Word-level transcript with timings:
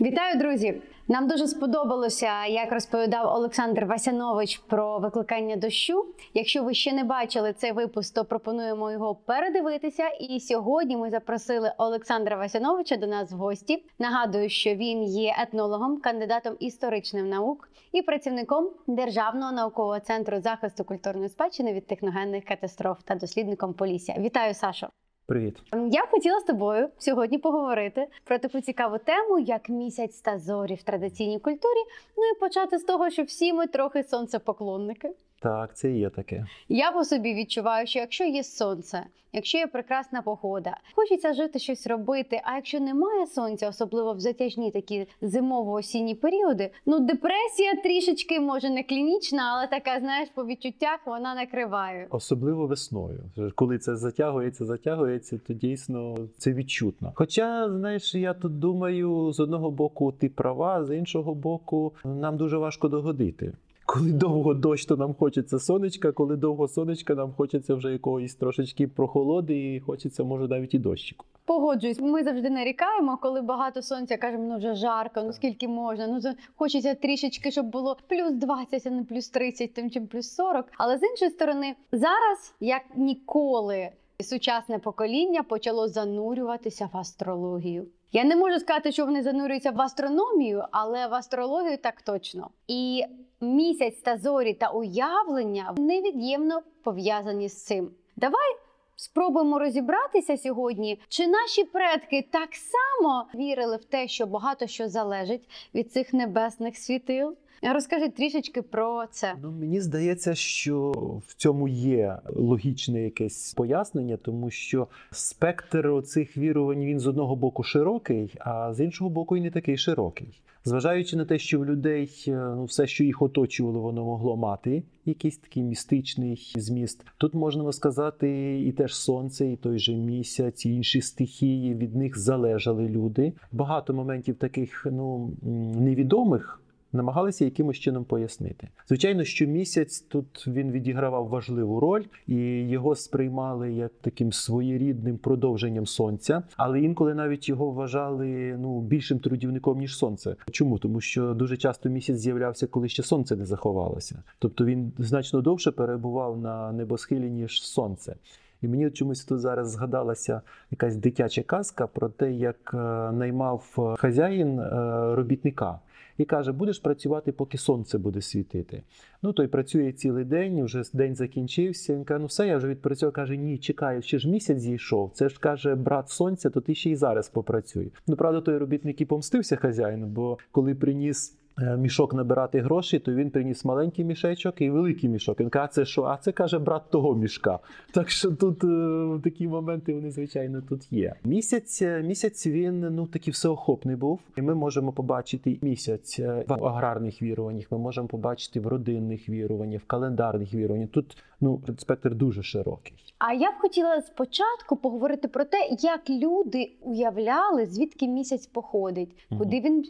Вітаю, 0.00 0.38
друзі! 0.38 0.82
Нам 1.08 1.28
дуже 1.28 1.46
сподобалося, 1.46 2.46
як 2.46 2.72
розповідав 2.72 3.26
Олександр 3.26 3.84
Васянович 3.84 4.58
про 4.58 4.98
викликання 4.98 5.56
дощу. 5.56 6.06
Якщо 6.34 6.62
ви 6.62 6.74
ще 6.74 6.92
не 6.92 7.04
бачили 7.04 7.52
цей 7.52 7.72
випуск, 7.72 8.14
то 8.14 8.24
пропонуємо 8.24 8.92
його 8.92 9.14
передивитися. 9.14 10.08
І 10.08 10.40
сьогодні 10.40 10.96
ми 10.96 11.10
запросили 11.10 11.72
Олександра 11.78 12.36
Васяновича 12.36 12.96
до 12.96 13.06
нас 13.06 13.32
в 13.32 13.36
гості. 13.36 13.84
Нагадую, 13.98 14.48
що 14.48 14.74
він 14.74 15.02
є 15.02 15.34
етнологом, 15.42 16.00
кандидатом 16.00 16.56
історичних 16.60 17.24
наук 17.24 17.68
і 17.92 18.02
працівником 18.02 18.70
Державного 18.86 19.52
наукового 19.52 20.00
центру 20.00 20.40
захисту 20.40 20.84
культурної 20.84 21.28
спадщини 21.28 21.72
від 21.72 21.86
техногенних 21.86 22.44
катастроф 22.44 22.98
та 23.04 23.14
дослідником 23.14 23.74
Полісся. 23.74 24.14
Вітаю, 24.18 24.54
Сашо! 24.54 24.88
Привіт. 25.26 25.56
Я 25.90 26.06
хотіла 26.10 26.40
з 26.40 26.42
тобою 26.42 26.88
сьогодні 26.98 27.38
поговорити 27.38 28.06
про 28.24 28.38
таку 28.38 28.60
цікаву 28.60 28.98
тему, 28.98 29.38
як 29.38 29.68
місяць 29.68 30.20
та 30.20 30.38
зорі 30.38 30.74
в 30.74 30.82
традиційній 30.82 31.38
культурі. 31.38 31.80
Ну 32.16 32.24
і 32.24 32.40
почати 32.40 32.78
з 32.78 32.84
того, 32.84 33.10
що 33.10 33.22
всі 33.22 33.52
ми 33.52 33.66
трохи 33.66 34.02
сонцепоклонники. 34.02 35.10
Так, 35.44 35.76
це 35.76 35.92
є 35.92 36.10
таке. 36.10 36.46
Я 36.68 36.92
по 36.92 37.04
собі 37.04 37.34
відчуваю, 37.34 37.86
що 37.86 37.98
якщо 37.98 38.24
є 38.24 38.44
сонце, 38.44 39.06
якщо 39.32 39.58
є 39.58 39.66
прекрасна 39.66 40.22
погода, 40.22 40.76
хочеться 40.94 41.32
жити 41.32 41.58
щось 41.58 41.86
робити. 41.86 42.40
А 42.44 42.54
якщо 42.54 42.80
немає 42.80 43.26
сонця, 43.26 43.68
особливо 43.68 44.12
в 44.12 44.20
затяжні 44.20 44.70
такі 44.70 45.06
зимово-осінні 45.22 46.14
періоди, 46.14 46.70
ну 46.86 47.00
депресія 47.00 47.74
трішечки 47.82 48.40
може 48.40 48.70
не 48.70 48.82
клінічна, 48.82 49.42
але 49.54 49.66
така, 49.66 50.00
знаєш, 50.00 50.28
по 50.34 50.44
відчуттях 50.46 50.98
вона 51.06 51.34
накриває. 51.34 52.06
Особливо 52.10 52.66
весною. 52.66 53.20
Коли 53.54 53.78
це 53.78 53.96
затягується, 53.96 54.64
затягується, 54.64 55.38
то 55.46 55.54
дійсно 55.54 56.16
це 56.38 56.52
відчутно. 56.52 57.12
Хоча, 57.14 57.70
знаєш, 57.70 58.14
я 58.14 58.34
тут 58.34 58.58
думаю, 58.58 59.32
з 59.32 59.40
одного 59.40 59.70
боку 59.70 60.12
ти 60.12 60.28
права, 60.28 60.84
з 60.84 60.96
іншого 60.96 61.34
боку, 61.34 61.92
нам 62.04 62.36
дуже 62.36 62.56
важко 62.56 62.88
догодити. 62.88 63.52
Коли 63.86 64.12
довго 64.12 64.54
дощ, 64.54 64.86
то 64.86 64.96
нам 64.96 65.14
хочеться 65.14 65.58
сонечка, 65.58 66.12
коли 66.12 66.36
довго 66.36 66.68
сонечка, 66.68 67.14
нам 67.14 67.32
хочеться 67.32 67.74
вже 67.74 67.92
якоїсь 67.92 68.34
трошечки 68.34 68.88
прохолоди, 68.88 69.74
і 69.74 69.80
хочеться, 69.80 70.24
може, 70.24 70.48
навіть 70.48 70.74
і 70.74 70.78
дощику. 70.78 71.26
Погоджуюсь, 71.44 72.00
ми 72.00 72.24
завжди 72.24 72.50
нарікаємо, 72.50 73.18
коли 73.22 73.42
багато 73.42 73.82
сонця 73.82 74.16
кажемо, 74.16 74.44
ну 74.48 74.56
вже 74.56 74.74
жарко, 74.74 75.22
ну 75.22 75.32
скільки 75.32 75.68
можна. 75.68 76.06
Ну 76.06 76.20
хочеться 76.56 76.94
трішечки, 76.94 77.50
щоб 77.50 77.66
було 77.66 77.96
плюс 78.08 78.32
20, 78.32 78.86
а 78.86 78.90
не 78.90 79.04
плюс 79.04 79.28
30, 79.28 79.74
тим 79.74 79.90
чим 79.90 80.06
плюс 80.06 80.34
40. 80.34 80.66
Але 80.78 80.98
з 80.98 81.02
іншої 81.02 81.30
сторони, 81.30 81.74
зараз 81.92 82.54
як 82.60 82.82
ніколи. 82.96 83.88
Сучасне 84.20 84.78
покоління 84.78 85.42
почало 85.42 85.88
занурюватися 85.88 86.88
в 86.92 86.96
астрологію. 86.96 87.86
Я 88.12 88.24
не 88.24 88.36
можу 88.36 88.60
сказати, 88.60 88.92
що 88.92 89.06
вони 89.06 89.22
занурюються 89.22 89.70
в 89.70 89.80
астрономію, 89.80 90.64
але 90.70 91.06
в 91.06 91.14
астрологію 91.14 91.78
так 91.78 92.02
точно. 92.02 92.50
І 92.68 93.04
місяць 93.44 94.00
та 94.02 94.16
зорі 94.16 94.54
та 94.54 94.68
уявлення 94.68 95.74
невід'ємно 95.78 96.62
пов'язані 96.82 97.48
з 97.48 97.64
цим. 97.64 97.90
Давай 98.16 98.56
спробуємо 98.96 99.58
розібратися 99.58 100.36
сьогодні, 100.36 101.00
чи 101.08 101.26
наші 101.26 101.64
предки 101.64 102.28
так 102.32 102.48
само 102.54 103.26
вірили 103.34 103.76
в 103.76 103.84
те, 103.84 104.08
що 104.08 104.26
багато 104.26 104.66
що 104.66 104.88
залежить 104.88 105.48
від 105.74 105.92
цих 105.92 106.12
небесних 106.12 106.76
світил. 106.76 107.36
Розкажи 107.72 108.08
трішечки 108.08 108.62
про 108.62 109.04
це. 109.10 109.34
Ну, 109.42 109.50
мені 109.50 109.80
здається, 109.80 110.34
що 110.34 110.90
в 111.26 111.34
цьому 111.34 111.68
є 111.68 112.18
логічне 112.26 113.02
якесь 113.02 113.54
пояснення, 113.54 114.16
тому 114.16 114.50
що 114.50 114.88
спектр 115.10 115.86
оцих 115.86 116.36
вірувань 116.36 116.84
він 116.84 117.00
з 117.00 117.06
одного 117.06 117.36
боку 117.36 117.62
широкий, 117.62 118.34
а 118.38 118.74
з 118.74 118.80
іншого 118.80 119.10
боку, 119.10 119.36
і 119.36 119.40
не 119.40 119.50
такий 119.50 119.76
широкий. 119.76 120.40
Зважаючи 120.66 121.16
на 121.16 121.24
те, 121.24 121.38
що 121.38 121.60
в 121.60 121.66
людей 121.66 122.24
е, 122.28 122.30
ну, 122.30 122.64
все, 122.64 122.86
що 122.86 123.04
їх 123.04 123.22
оточувало, 123.22 123.80
воно 123.80 124.04
могло 124.04 124.36
мати 124.36 124.82
якийсь 125.04 125.36
такий 125.36 125.62
містичний 125.62 126.52
зміст. 126.56 127.06
Тут 127.18 127.34
можна 127.34 127.72
сказати, 127.72 128.60
і 128.60 128.72
теж 128.72 128.96
сонце, 128.96 129.46
і 129.46 129.56
той 129.56 129.78
же 129.78 129.94
місяць, 129.94 130.66
і 130.66 130.74
інші 130.74 131.00
стихії 131.00 131.74
від 131.74 131.96
них 131.96 132.18
залежали 132.18 132.88
люди. 132.88 133.32
Багато 133.52 133.94
моментів 133.94 134.34
таких 134.36 134.86
ну 134.90 135.30
невідомих 135.74 136.60
намагалися 136.94 137.44
якимось 137.44 137.76
чином 137.76 138.04
пояснити. 138.04 138.68
Звичайно, 138.88 139.24
що 139.24 139.46
місяць 139.46 140.00
тут 140.00 140.46
він 140.46 140.70
відігравав 140.70 141.28
важливу 141.28 141.80
роль, 141.80 142.04
і 142.26 142.36
його 142.68 142.94
сприймали 142.94 143.72
як 143.72 143.92
таким 144.00 144.32
своєрідним 144.32 145.18
продовженням 145.18 145.86
сонця, 145.86 146.42
але 146.56 146.80
інколи 146.80 147.14
навіть 147.14 147.48
його 147.48 147.70
вважали 147.70 148.56
ну 148.58 148.80
більшим 148.80 149.18
трудівником 149.18 149.78
ніж 149.78 149.96
сонце. 149.96 150.36
Чому? 150.50 150.78
Тому 150.78 151.00
що 151.00 151.34
дуже 151.34 151.56
часто 151.56 151.88
місяць 151.88 152.18
з'являвся, 152.18 152.66
коли 152.66 152.88
ще 152.88 153.02
сонце 153.02 153.36
не 153.36 153.44
заховалося. 153.44 154.22
Тобто 154.38 154.64
він 154.64 154.92
значно 154.98 155.40
довше 155.40 155.70
перебував 155.70 156.38
на 156.38 156.72
небосхилі 156.72 157.30
ніж 157.30 157.62
сонце. 157.62 158.16
І 158.64 158.68
мені 158.68 158.90
чомусь 158.90 159.24
тут 159.24 159.40
зараз 159.40 159.70
згадалася 159.70 160.40
якась 160.70 160.96
дитяча 160.96 161.42
казка 161.42 161.86
про 161.86 162.08
те, 162.08 162.32
як 162.32 162.70
е, 162.74 162.76
наймав 163.12 163.76
е, 163.78 163.96
хазяїн 163.96 164.60
е, 164.60 164.70
робітника 165.14 165.78
і 166.18 166.24
каже: 166.24 166.52
будеш 166.52 166.78
працювати, 166.78 167.32
поки 167.32 167.58
сонце 167.58 167.98
буде 167.98 168.20
світити. 168.20 168.82
Ну 169.22 169.32
той 169.32 169.46
працює 169.46 169.92
цілий 169.92 170.24
день, 170.24 170.64
вже 170.64 170.82
день 170.92 171.14
закінчився. 171.14 171.94
Він 171.94 172.04
каже, 172.04 172.20
ну 172.20 172.26
все, 172.26 172.46
я 172.46 172.56
вже 172.56 172.68
відпрацював. 172.68 173.12
Каже, 173.12 173.36
ні, 173.36 173.58
чекаю, 173.58 174.02
ще 174.02 174.18
ж 174.18 174.28
місяць 174.28 174.58
зійшов. 174.58 175.10
Це 175.14 175.28
ж 175.28 175.40
каже 175.40 175.74
брат 175.74 176.08
сонця, 176.08 176.50
то 176.50 176.60
ти 176.60 176.74
ще 176.74 176.90
й 176.90 176.96
зараз 176.96 177.28
попрацюй. 177.28 177.92
Ну 178.06 178.16
правда, 178.16 178.40
той 178.40 178.56
робітник 178.56 179.00
і 179.00 179.04
помстився 179.04 179.56
хазяїну, 179.56 180.06
бо 180.06 180.38
коли 180.50 180.74
приніс. 180.74 181.36
Е, 181.58 181.76
Мішок 181.76 182.14
набирати 182.14 182.60
гроші, 182.60 182.98
то 182.98 183.14
він 183.14 183.30
приніс 183.30 183.64
маленький 183.64 184.04
мішечок 184.04 184.60
і 184.60 184.70
великий 184.70 185.10
мішок. 185.10 185.40
Він 185.40 185.50
каже, 185.50 185.64
«А 185.64 185.68
це 185.68 185.84
що? 185.84 186.04
А 186.04 186.16
це 186.16 186.32
каже 186.32 186.58
брат 186.58 186.82
того 186.90 187.14
мішка. 187.14 187.58
Так 187.92 188.10
що 188.10 188.30
тут 188.30 188.64
е, 188.64 189.20
такі 189.24 189.48
моменти 189.48 189.94
вони 189.94 190.10
звичайно 190.10 190.62
тут 190.68 190.92
є. 190.92 191.14
Місяць 191.24 191.82
е, 191.82 192.02
місяць 192.02 192.46
він 192.46 192.80
ну 192.80 193.06
такий 193.06 193.32
всеохопний 193.32 193.96
був. 193.96 194.20
І 194.36 194.42
ми 194.42 194.54
можемо 194.54 194.92
побачити 194.92 195.58
місяць 195.62 196.18
е, 196.18 196.44
в 196.48 196.64
аграрних 196.64 197.22
віруваннях. 197.22 197.72
Ми 197.72 197.78
можемо 197.78 198.08
побачити 198.08 198.60
в 198.60 198.66
родинних 198.66 199.28
віруваннях, 199.28 199.82
в 199.82 199.86
календарних 199.86 200.54
віруваннях. 200.54 200.88
Тут 200.90 201.16
ну 201.44 201.60
спектр 201.78 202.14
дуже 202.14 202.42
широкий. 202.42 202.94
А 203.18 203.32
я 203.32 203.50
б 203.50 203.54
хотіла 203.58 204.02
спочатку 204.02 204.76
поговорити 204.76 205.28
про 205.28 205.44
те, 205.44 205.58
як 205.80 206.10
люди 206.10 206.72
уявляли, 206.80 207.66
звідки 207.66 208.08
місяць 208.08 208.46
походить, 208.46 209.16
куди 209.38 209.60
він 209.60 209.84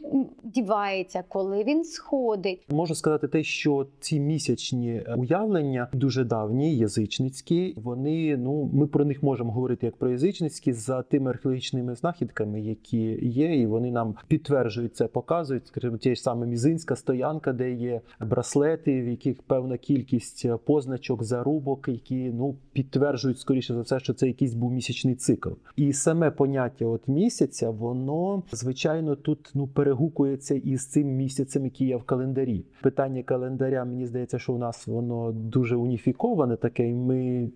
дівається, 0.44 1.25
коли 1.28 1.65
він 1.65 1.84
сходить. 1.84 2.66
Можу 2.69 2.94
сказати 2.94 3.28
те, 3.28 3.42
що 3.42 3.87
ці 4.00 4.20
місячні 4.20 5.03
е, 5.06 5.15
уявлення 5.15 5.88
дуже 5.92 6.25
давні, 6.25 6.76
язичницькі. 6.76 7.75
Вони 7.76 8.36
ну 8.36 8.71
ми 8.72 8.86
про 8.86 9.04
них 9.04 9.22
можемо 9.22 9.53
говорити 9.53 9.86
як 9.86 9.97
про 9.97 10.10
язичницькі 10.10 10.72
за 10.72 11.03
тими 11.03 11.31
археологічними 11.31 11.94
знахідками, 11.94 12.60
які 12.60 13.19
є, 13.22 13.56
і 13.56 13.66
вони 13.66 13.91
нам 13.91 14.15
підтверджують 14.28 14.97
це, 14.97 15.06
показують. 15.06 15.66
Скажімо, 15.66 15.97
ті 15.97 16.15
ж 16.15 16.22
саме 16.22 16.47
мізинська 16.47 16.97
стоянка, 16.97 17.53
де 17.53 17.72
є 17.72 18.00
браслети, 18.21 19.03
в 19.03 19.09
яких 19.09 19.42
певна 19.42 19.76
кількість 19.76 20.44
е, 20.44 20.56
позначок, 20.65 21.22
зарубок, 21.44 21.88
які 21.88 22.32
ну 22.34 22.56
підтверджують 22.72 23.38
скоріше 23.38 23.75
за 23.75 23.81
все, 23.81 24.00
що 24.00 24.15
це 24.15 24.27
якийсь 24.27 24.55
був 24.55 24.72
місячний 24.72 25.15
цикл. 25.15 25.50
І 25.77 25.93
саме 25.93 26.31
поняття 26.31 26.87
от 26.87 27.09
місяця, 27.09 27.71
воно 27.71 28.43
звичайно 28.53 29.16
тут 29.16 29.50
ну 29.54 29.66
перегукується 29.66 30.54
із 30.54 30.87
цим 30.87 31.09
місяцем, 31.09 31.65
який 31.65 31.87
є 31.87 31.97
в 31.97 32.03
календарі. 32.03 32.65
Питання 32.83 33.22
календаря, 33.22 33.84
мені 33.84 34.06
здається, 34.06 34.38
що 34.38 34.53
у 34.53 34.59
нас 34.59 34.87
воно 34.87 35.33
дуже 35.33 35.77
уніфіковане 35.77 36.56
таке, 36.56 36.88
і 36.88 36.94
ми 36.94 37.50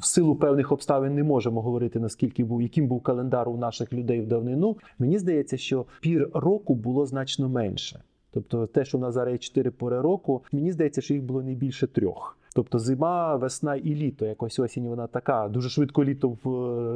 в 0.00 0.06
силу 0.06 0.36
певних 0.36 0.72
обставин 0.72 1.14
не 1.14 1.22
можемо 1.22 1.62
говорити 1.62 2.00
наскільки 2.00 2.44
був, 2.44 2.62
яким 2.62 2.88
був 2.88 3.02
календар 3.02 3.48
у 3.48 3.56
наших 3.56 3.92
людей 3.92 4.20
в 4.20 4.26
давнину. 4.26 4.76
Мені 4.98 5.18
здається, 5.18 5.56
що 5.56 5.86
пір 6.00 6.30
року 6.34 6.74
було 6.74 7.06
значно 7.06 7.48
менше. 7.48 8.02
Тобто, 8.30 8.66
те, 8.66 8.84
що 8.84 8.98
в 8.98 9.00
нас 9.00 9.14
зараз 9.14 9.32
є 9.32 9.38
чотири 9.38 9.70
пори 9.70 10.00
року, 10.00 10.44
мені 10.52 10.72
здається, 10.72 11.00
що 11.00 11.14
їх 11.14 11.22
було 11.22 11.42
не 11.42 11.54
більше 11.54 11.86
трьох. 11.86 12.38
Тобто 12.54 12.78
зима, 12.78 13.36
весна 13.36 13.76
і 13.76 13.94
літо. 13.94 14.26
Якось 14.26 14.58
осінь 14.58 14.88
вона 14.88 15.06
така, 15.06 15.48
дуже 15.48 15.68
швидко 15.68 16.04
літо 16.04 16.28
в, 16.28 16.48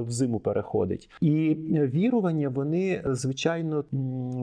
в 0.03 0.11
зиму 0.11 0.41
переходить. 0.41 1.11
І 1.21 1.55
вірування 1.71 2.49
вони 2.49 3.03
звичайно 3.07 3.85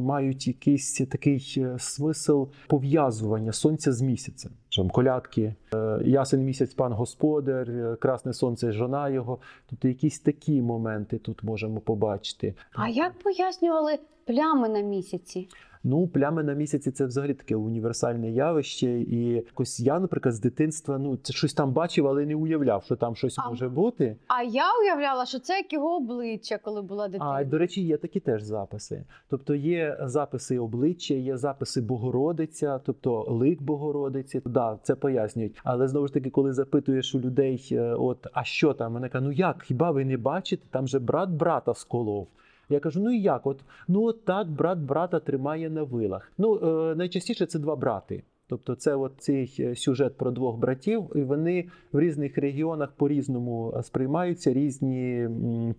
мають 0.02 0.48
якийсь 0.48 0.94
такий 0.94 1.54
е, 1.58 1.76
смисл 1.80 2.44
пов'язування 2.68 3.52
сонця 3.52 3.94
з 3.94 4.02
місяцем. 4.02 4.52
Там 4.76 4.90
колядки, 4.90 5.56
е, 5.74 6.00
ясен 6.06 6.44
місяць, 6.44 6.74
пан 6.74 6.94
господар, 6.94 7.70
е, 7.70 7.96
красне 7.96 8.34
сонце, 8.34 8.72
жона 8.72 9.10
його. 9.10 9.38
Тобто 9.70 9.88
якісь 9.88 10.20
такі 10.20 10.62
моменти 10.62 11.18
тут 11.18 11.44
можемо 11.44 11.80
побачити. 11.80 12.56
А 12.74 12.90
як 12.90 13.14
пояснювали 13.20 14.00
плями 14.26 14.70
на 14.70 14.82
місяці? 14.82 15.48
Ну, 15.86 16.08
плями 16.08 16.44
на 16.44 16.54
місяці 16.54 16.92
це 16.92 17.06
взагалі 17.06 17.34
таке 17.34 17.56
універсальне 17.56 18.32
явище. 18.32 19.00
І 19.00 19.26
якось 19.26 19.80
я, 19.80 20.00
наприклад, 20.00 20.36
з 20.36 20.40
дитинства 20.40 20.98
ну 20.98 21.18
це 21.18 21.34
щось 21.34 21.54
там 21.54 21.72
бачив, 21.72 22.08
але 22.08 22.26
не 22.26 22.36
уявляв, 22.36 22.84
що 22.84 22.96
там 22.96 23.16
щось 23.16 23.40
А- 23.40 23.50
може 23.50 23.70
бути. 23.70 24.16
А 24.28 24.44
я 24.44 24.64
уявляла, 24.82 25.26
що 25.26 25.40
це 25.40 25.58
як 25.58 25.74
його 25.74 25.96
обличчя, 25.96 26.58
коли 26.58 26.82
була 26.82 27.08
дитина. 27.08 27.32
А 27.32 27.44
до 27.44 27.58
речі, 27.58 27.82
є 27.84 27.98
такі 27.98 28.20
теж 28.20 28.42
записи. 28.42 29.04
Тобто 29.30 29.56
є 29.56 29.98
записи 30.02 30.60
обличчя, 30.60 31.14
є 31.14 31.38
записи 31.38 31.82
Богородиця, 31.82 32.80
тобто 32.86 33.26
лик 33.30 33.62
Богородиці. 33.62 34.42
Да, 34.46 34.80
це 34.84 34.96
пояснюють. 34.96 35.56
Але 35.64 35.88
знову 35.88 36.08
ж 36.08 36.14
таки, 36.14 36.30
коли 36.30 36.54
запитуєш 36.54 37.16
у 37.16 37.20
людей, 37.20 37.70
е, 37.72 37.82
от 37.82 38.28
а 38.34 38.44
що 38.44 38.74
там, 38.74 38.94
вони 38.94 39.10
кажуть, 39.10 39.28
ну 39.28 39.32
як, 39.32 39.64
хіба 39.64 39.92
ви 39.92 40.06
не 40.06 40.18
бачите? 40.18 40.68
Там 40.72 40.88
же 40.88 41.00
брат 41.00 41.30
брата 41.30 41.74
сколов. 41.74 42.28
Я 42.70 42.80
кажу, 42.80 43.02
ну 43.04 43.12
і 43.12 43.22
як? 43.22 43.48
От 43.48 43.60
ну 43.88 44.04
от 44.04 44.26
так 44.26 44.50
брат 44.50 44.80
брата 44.80 45.20
тримає 45.20 45.70
на 45.70 45.84
вилах. 45.84 46.32
Ну 46.38 46.56
е, 46.56 46.96
найчастіше 46.96 47.46
це 47.46 47.60
два 47.60 47.76
брати. 47.76 48.24
Тобто, 48.48 48.76
це 48.76 48.96
от 48.96 49.12
цей 49.18 49.56
е, 49.60 49.76
сюжет 49.76 50.18
про 50.18 50.32
двох 50.32 50.58
братів, 50.58 51.10
і 51.16 51.22
вони 51.22 51.66
в 51.92 52.00
різних 52.00 52.38
регіонах 52.38 52.92
по-різному 52.92 53.74
е, 53.78 53.84
сприймаються, 53.84 54.54
різні 54.54 55.30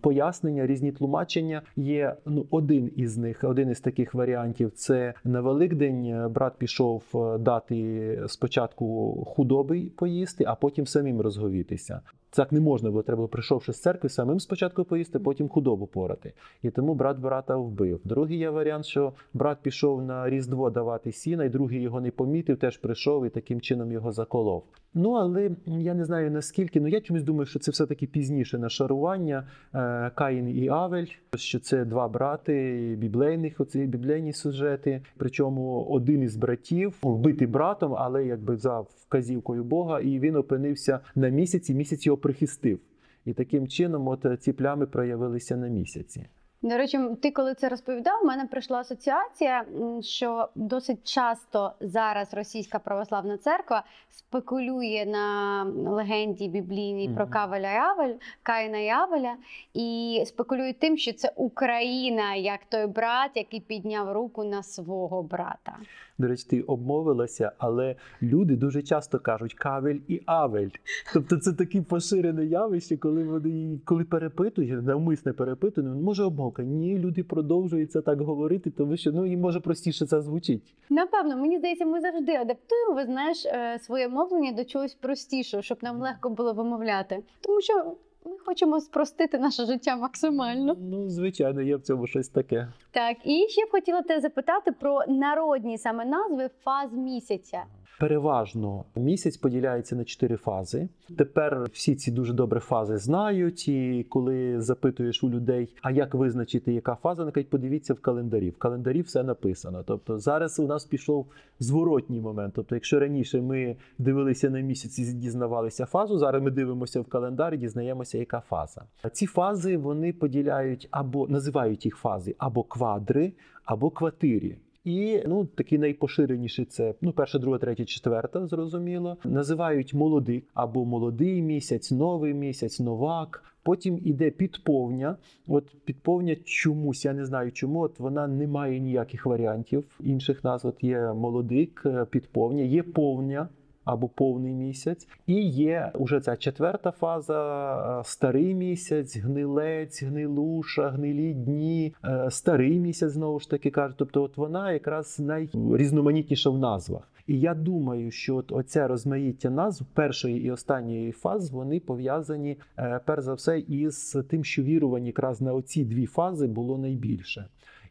пояснення, 0.01 0.67
різні 0.67 0.91
тлумачення. 0.91 1.61
Є 1.75 2.15
ну 2.25 2.45
один 2.49 2.91
із 2.95 3.17
них, 3.17 3.43
один 3.43 3.69
із 3.69 3.79
таких 3.79 4.13
варіантів. 4.13 4.71
Це 4.71 5.13
на 5.23 5.41
Великдень 5.41 6.27
брат 6.29 6.53
пішов 6.57 7.03
дати 7.39 8.19
спочатку 8.27 9.11
худоби 9.27 9.91
поїсти, 9.95 10.43
а 10.47 10.55
потім 10.55 10.87
самим 10.87 11.21
розговітися. 11.21 12.01
Так 12.35 12.51
не 12.51 12.59
можна 12.59 12.89
було, 12.89 13.03
треба 13.03 13.27
прийшовши 13.27 13.73
з 13.73 13.81
церкви, 13.81 14.09
самим 14.09 14.39
спочатку 14.39 14.83
поїсти, 14.83 15.19
потім 15.19 15.49
худобу 15.49 15.87
порати. 15.87 16.33
І 16.61 16.69
тому 16.69 16.95
брат 16.95 17.19
брата 17.19 17.55
вбив. 17.55 17.99
Другий 18.03 18.37
є 18.37 18.49
варіант, 18.49 18.85
що 18.85 19.13
брат 19.33 19.57
пішов 19.61 20.01
на 20.01 20.29
Різдво 20.29 20.69
давати 20.69 21.11
сіна, 21.11 21.43
і 21.43 21.49
другий 21.49 21.81
його 21.81 22.01
не 22.01 22.11
помітив, 22.11 22.57
теж 22.57 22.77
прийшов 22.77 23.25
і 23.25 23.29
таким 23.29 23.61
чином 23.61 23.91
його 23.91 24.11
заколов. 24.11 24.63
Ну 24.93 25.11
але 25.11 25.51
я 25.65 25.93
не 25.93 26.05
знаю 26.05 26.31
наскільки. 26.31 26.81
Ну 26.81 26.87
я 26.87 27.01
чомусь 27.01 27.23
думаю, 27.23 27.45
що 27.45 27.59
це 27.59 27.71
все-таки 27.71 28.07
пізніше 28.07 28.57
нашарування 28.57 29.47
е, 29.73 30.11
Каїн 30.15 30.49
і 30.49 30.69
Авель, 30.69 31.05
що 31.35 31.59
це 31.59 31.85
два 31.85 32.07
брати 32.07 32.95
біблейних, 32.99 33.59
оці 33.59 33.85
біблейні 33.85 34.33
сюжети. 34.33 35.01
Причому 35.17 35.83
один 35.83 36.21
із 36.21 36.35
братів 36.35 36.93
вбитий 37.03 37.47
братом, 37.47 37.95
але 37.97 38.25
якби 38.25 38.57
за 38.57 38.79
вказівкою 38.79 39.63
Бога, 39.63 39.99
і 39.99 40.19
він 40.19 40.35
опинився 40.35 40.99
на 41.15 41.29
місяці. 41.29 41.73
Місяць 41.73 42.05
його 42.05 42.17
прихистив. 42.25 42.79
І 43.25 43.33
таким 43.33 43.67
чином, 43.67 44.07
от 44.07 44.25
е, 44.25 44.37
ці 44.37 44.53
плями 44.53 44.87
проявилися 44.87 45.57
на 45.57 45.67
місяці. 45.67 46.27
До 46.65 46.77
речі, 46.77 46.99
ти 47.21 47.31
коли 47.31 47.53
це 47.53 47.69
розповідав, 47.69 48.13
у 48.23 48.27
мене 48.27 48.45
прийшла 48.45 48.79
асоціація, 48.79 49.65
що 50.01 50.49
досить 50.55 51.03
часто 51.03 51.73
зараз 51.79 52.33
російська 52.33 52.79
православна 52.79 53.37
церква 53.37 53.83
спекулює 54.09 55.05
на 55.07 55.63
легенді 55.91 56.47
біблійній 56.47 57.09
про 57.09 57.27
Кавеля 57.27 57.73
і 57.73 57.77
Авель, 57.77 58.13
Каїна 58.43 58.77
і 58.77 58.89
Авеля, 58.89 59.35
і 59.73 60.23
спекулює 60.25 60.73
тим, 60.73 60.97
що 60.97 61.13
це 61.13 61.31
Україна, 61.35 62.35
як 62.35 62.59
той 62.69 62.87
брат, 62.87 63.31
який 63.35 63.59
підняв 63.59 64.11
руку 64.11 64.43
на 64.43 64.63
свого 64.63 65.23
брата. 65.23 65.77
До 66.17 66.27
речі, 66.27 66.45
ти 66.49 66.61
обмовилася, 66.61 67.51
але 67.57 67.95
люди 68.21 68.55
дуже 68.55 68.81
часто 68.81 69.19
кажуть 69.19 69.53
кавель 69.53 69.99
і 70.07 70.21
авель. 70.25 70.69
Тобто 71.13 71.37
це 71.37 71.53
таке 71.53 71.81
поширене 71.81 72.45
явище, 72.45 72.97
коли 72.97 73.23
вони 73.23 73.79
коли 73.85 74.03
перепитують, 74.03 74.85
навмисне 74.85 75.33
перепитують, 75.33 75.89
ну, 75.89 76.01
може 76.01 76.23
обмовка. 76.55 76.63
Ні, 76.63 76.99
люди 76.99 77.23
продовжують 77.23 77.91
це 77.91 78.01
так 78.01 78.21
говорити, 78.21 78.71
тому 78.71 78.97
що 78.97 79.11
ну 79.11 79.25
їм 79.25 79.39
може 79.39 79.59
простіше 79.59 80.05
це 80.05 80.21
звучить. 80.21 80.75
Напевно, 80.89 81.37
мені 81.37 81.57
здається, 81.57 81.85
ми 81.85 82.01
завжди 82.01 82.31
адаптуємо, 82.31 82.95
ви 82.95 83.05
знаєш, 83.05 83.45
е, 83.45 83.79
своє 83.79 84.07
мовлення 84.07 84.51
до 84.51 84.63
чогось 84.65 84.95
простішого, 84.95 85.63
щоб 85.63 85.77
нам 85.81 86.01
легко 86.01 86.29
було 86.29 86.53
вимовляти. 86.53 87.23
Тому 87.41 87.61
що 87.61 87.95
ми 88.25 88.37
хочемо 88.45 88.79
спростити 88.79 89.39
наше 89.39 89.65
життя 89.65 89.95
максимально. 89.95 90.75
Ну, 90.79 91.09
звичайно, 91.09 91.61
є 91.61 91.75
в 91.75 91.81
цьому 91.81 92.07
щось 92.07 92.29
таке. 92.29 92.67
Так, 92.91 93.17
і 93.23 93.47
ще 93.49 93.65
б 93.65 93.71
хотіла 93.71 94.01
тебе 94.01 94.21
запитати 94.21 94.71
про 94.71 94.99
народні 95.07 95.77
саме 95.77 96.05
назви 96.05 96.49
фаз 96.63 96.93
місяця. 96.93 97.63
Переважно 97.99 98.85
місяць 98.95 99.37
поділяється 99.37 99.95
на 99.95 100.03
чотири 100.03 100.35
фази. 100.35 100.89
Тепер 101.17 101.69
всі 101.73 101.95
ці 101.95 102.11
дуже 102.11 102.33
добре 102.33 102.59
фази 102.59 102.97
знають. 102.97 103.67
І 103.67 104.05
коли 104.09 104.61
запитуєш 104.61 105.23
у 105.23 105.29
людей, 105.29 105.75
а 105.81 105.91
як 105.91 106.13
визначити, 106.13 106.73
яка 106.73 106.95
фаза, 106.95 107.21
вони 107.21 107.31
кажуть, 107.31 107.49
подивіться 107.49 107.93
в 107.93 107.99
календарі. 107.99 108.49
В 108.49 108.57
календарі 108.57 109.01
все 109.01 109.23
написано. 109.23 109.83
Тобто 109.87 110.19
зараз 110.19 110.59
у 110.59 110.67
нас 110.67 110.85
пішов 110.85 111.27
зворотній 111.59 112.21
момент. 112.21 112.53
Тобто, 112.55 112.75
якщо 112.75 112.99
раніше 112.99 113.41
ми 113.41 113.75
дивилися 113.97 114.49
на 114.49 114.59
місяць 114.59 114.99
і 114.99 115.13
дізнавалися 115.13 115.85
фазу, 115.85 116.17
зараз 116.17 116.43
ми 116.43 116.51
дивимося 116.51 117.01
в 117.01 117.05
календар 117.05 117.57
дізнаємося, 117.57 118.17
яка 118.17 118.39
фаза. 118.39 118.81
Ці 119.11 119.25
фази 119.25 119.77
вони 119.77 120.13
поділяють 120.13 120.87
або 120.91 121.27
називають 121.27 121.85
їх 121.85 121.95
фази 121.95 122.35
або 122.37 122.63
квадри, 122.63 123.33
або 123.65 123.89
кватирі. 123.89 124.57
І 124.85 125.23
ну 125.27 125.45
такі 125.45 125.77
найпоширеніші 125.77 126.65
це 126.65 126.93
ну 127.01 127.11
перша, 127.11 127.39
друга, 127.39 127.57
третя, 127.57 127.85
четверта, 127.85 128.47
зрозуміло. 128.47 129.17
Називають 129.23 129.93
молодик 129.93 130.43
або 130.53 130.85
молодий 130.85 131.41
місяць, 131.41 131.91
новий 131.91 132.33
місяць, 132.33 132.79
новак. 132.79 133.43
Потім 133.63 133.99
іде 134.03 134.31
підповня. 134.31 135.15
От 135.47 135.75
підповня 135.85 136.35
чомусь, 136.43 137.05
я 137.05 137.13
не 137.13 137.25
знаю 137.25 137.51
чому. 137.51 137.79
От 137.79 137.99
вона 137.99 138.27
не 138.27 138.47
має 138.47 138.79
ніяких 138.79 139.25
варіантів 139.25 139.85
інших 139.99 140.43
назв. 140.43 140.67
От 140.67 140.83
є 140.83 141.13
молодик, 141.13 141.81
е, 141.85 142.05
підповня, 142.05 142.63
є 142.63 142.83
повня. 142.83 143.47
Або 143.85 144.07
повний 144.07 144.53
місяць, 144.53 145.07
і 145.27 145.33
є 145.49 145.91
уже 145.93 146.19
ця 146.19 146.35
четверта 146.35 146.91
фаза: 146.91 147.99
е, 147.99 148.03
старий 148.05 148.53
місяць, 148.53 149.17
гнилець, 149.17 150.03
гнилуша, 150.03 150.89
гнилі 150.89 151.33
дні, 151.33 151.95
е, 152.05 152.27
старий 152.31 152.79
місяць 152.79 153.11
знову 153.11 153.39
ж 153.39 153.49
таки 153.49 153.71
кажуть. 153.71 153.97
Тобто, 153.97 154.23
от 154.23 154.37
вона 154.37 154.71
якраз 154.71 155.19
найрізноманітніша 155.19 156.49
в 156.49 156.57
назвах. 156.57 157.11
І 157.27 157.39
я 157.39 157.55
думаю, 157.55 158.11
що 158.11 158.35
от 158.35 158.51
оце 158.51 158.87
розмаїття 158.87 159.49
назв 159.49 159.85
першої 159.93 160.45
і 160.45 160.51
останньої 160.51 161.11
фаз 161.11 161.51
вони 161.51 161.79
пов'язані 161.79 162.57
е, 162.77 162.99
перш 163.05 163.23
за 163.23 163.33
все 163.33 163.59
із 163.59 164.17
тим, 164.29 164.43
що 164.43 164.63
вірувань 164.63 165.05
якраз 165.05 165.41
на 165.41 165.53
оці 165.53 165.85
дві 165.85 166.05
фази 166.05 166.47
було 166.47 166.77
найбільше. 166.77 167.47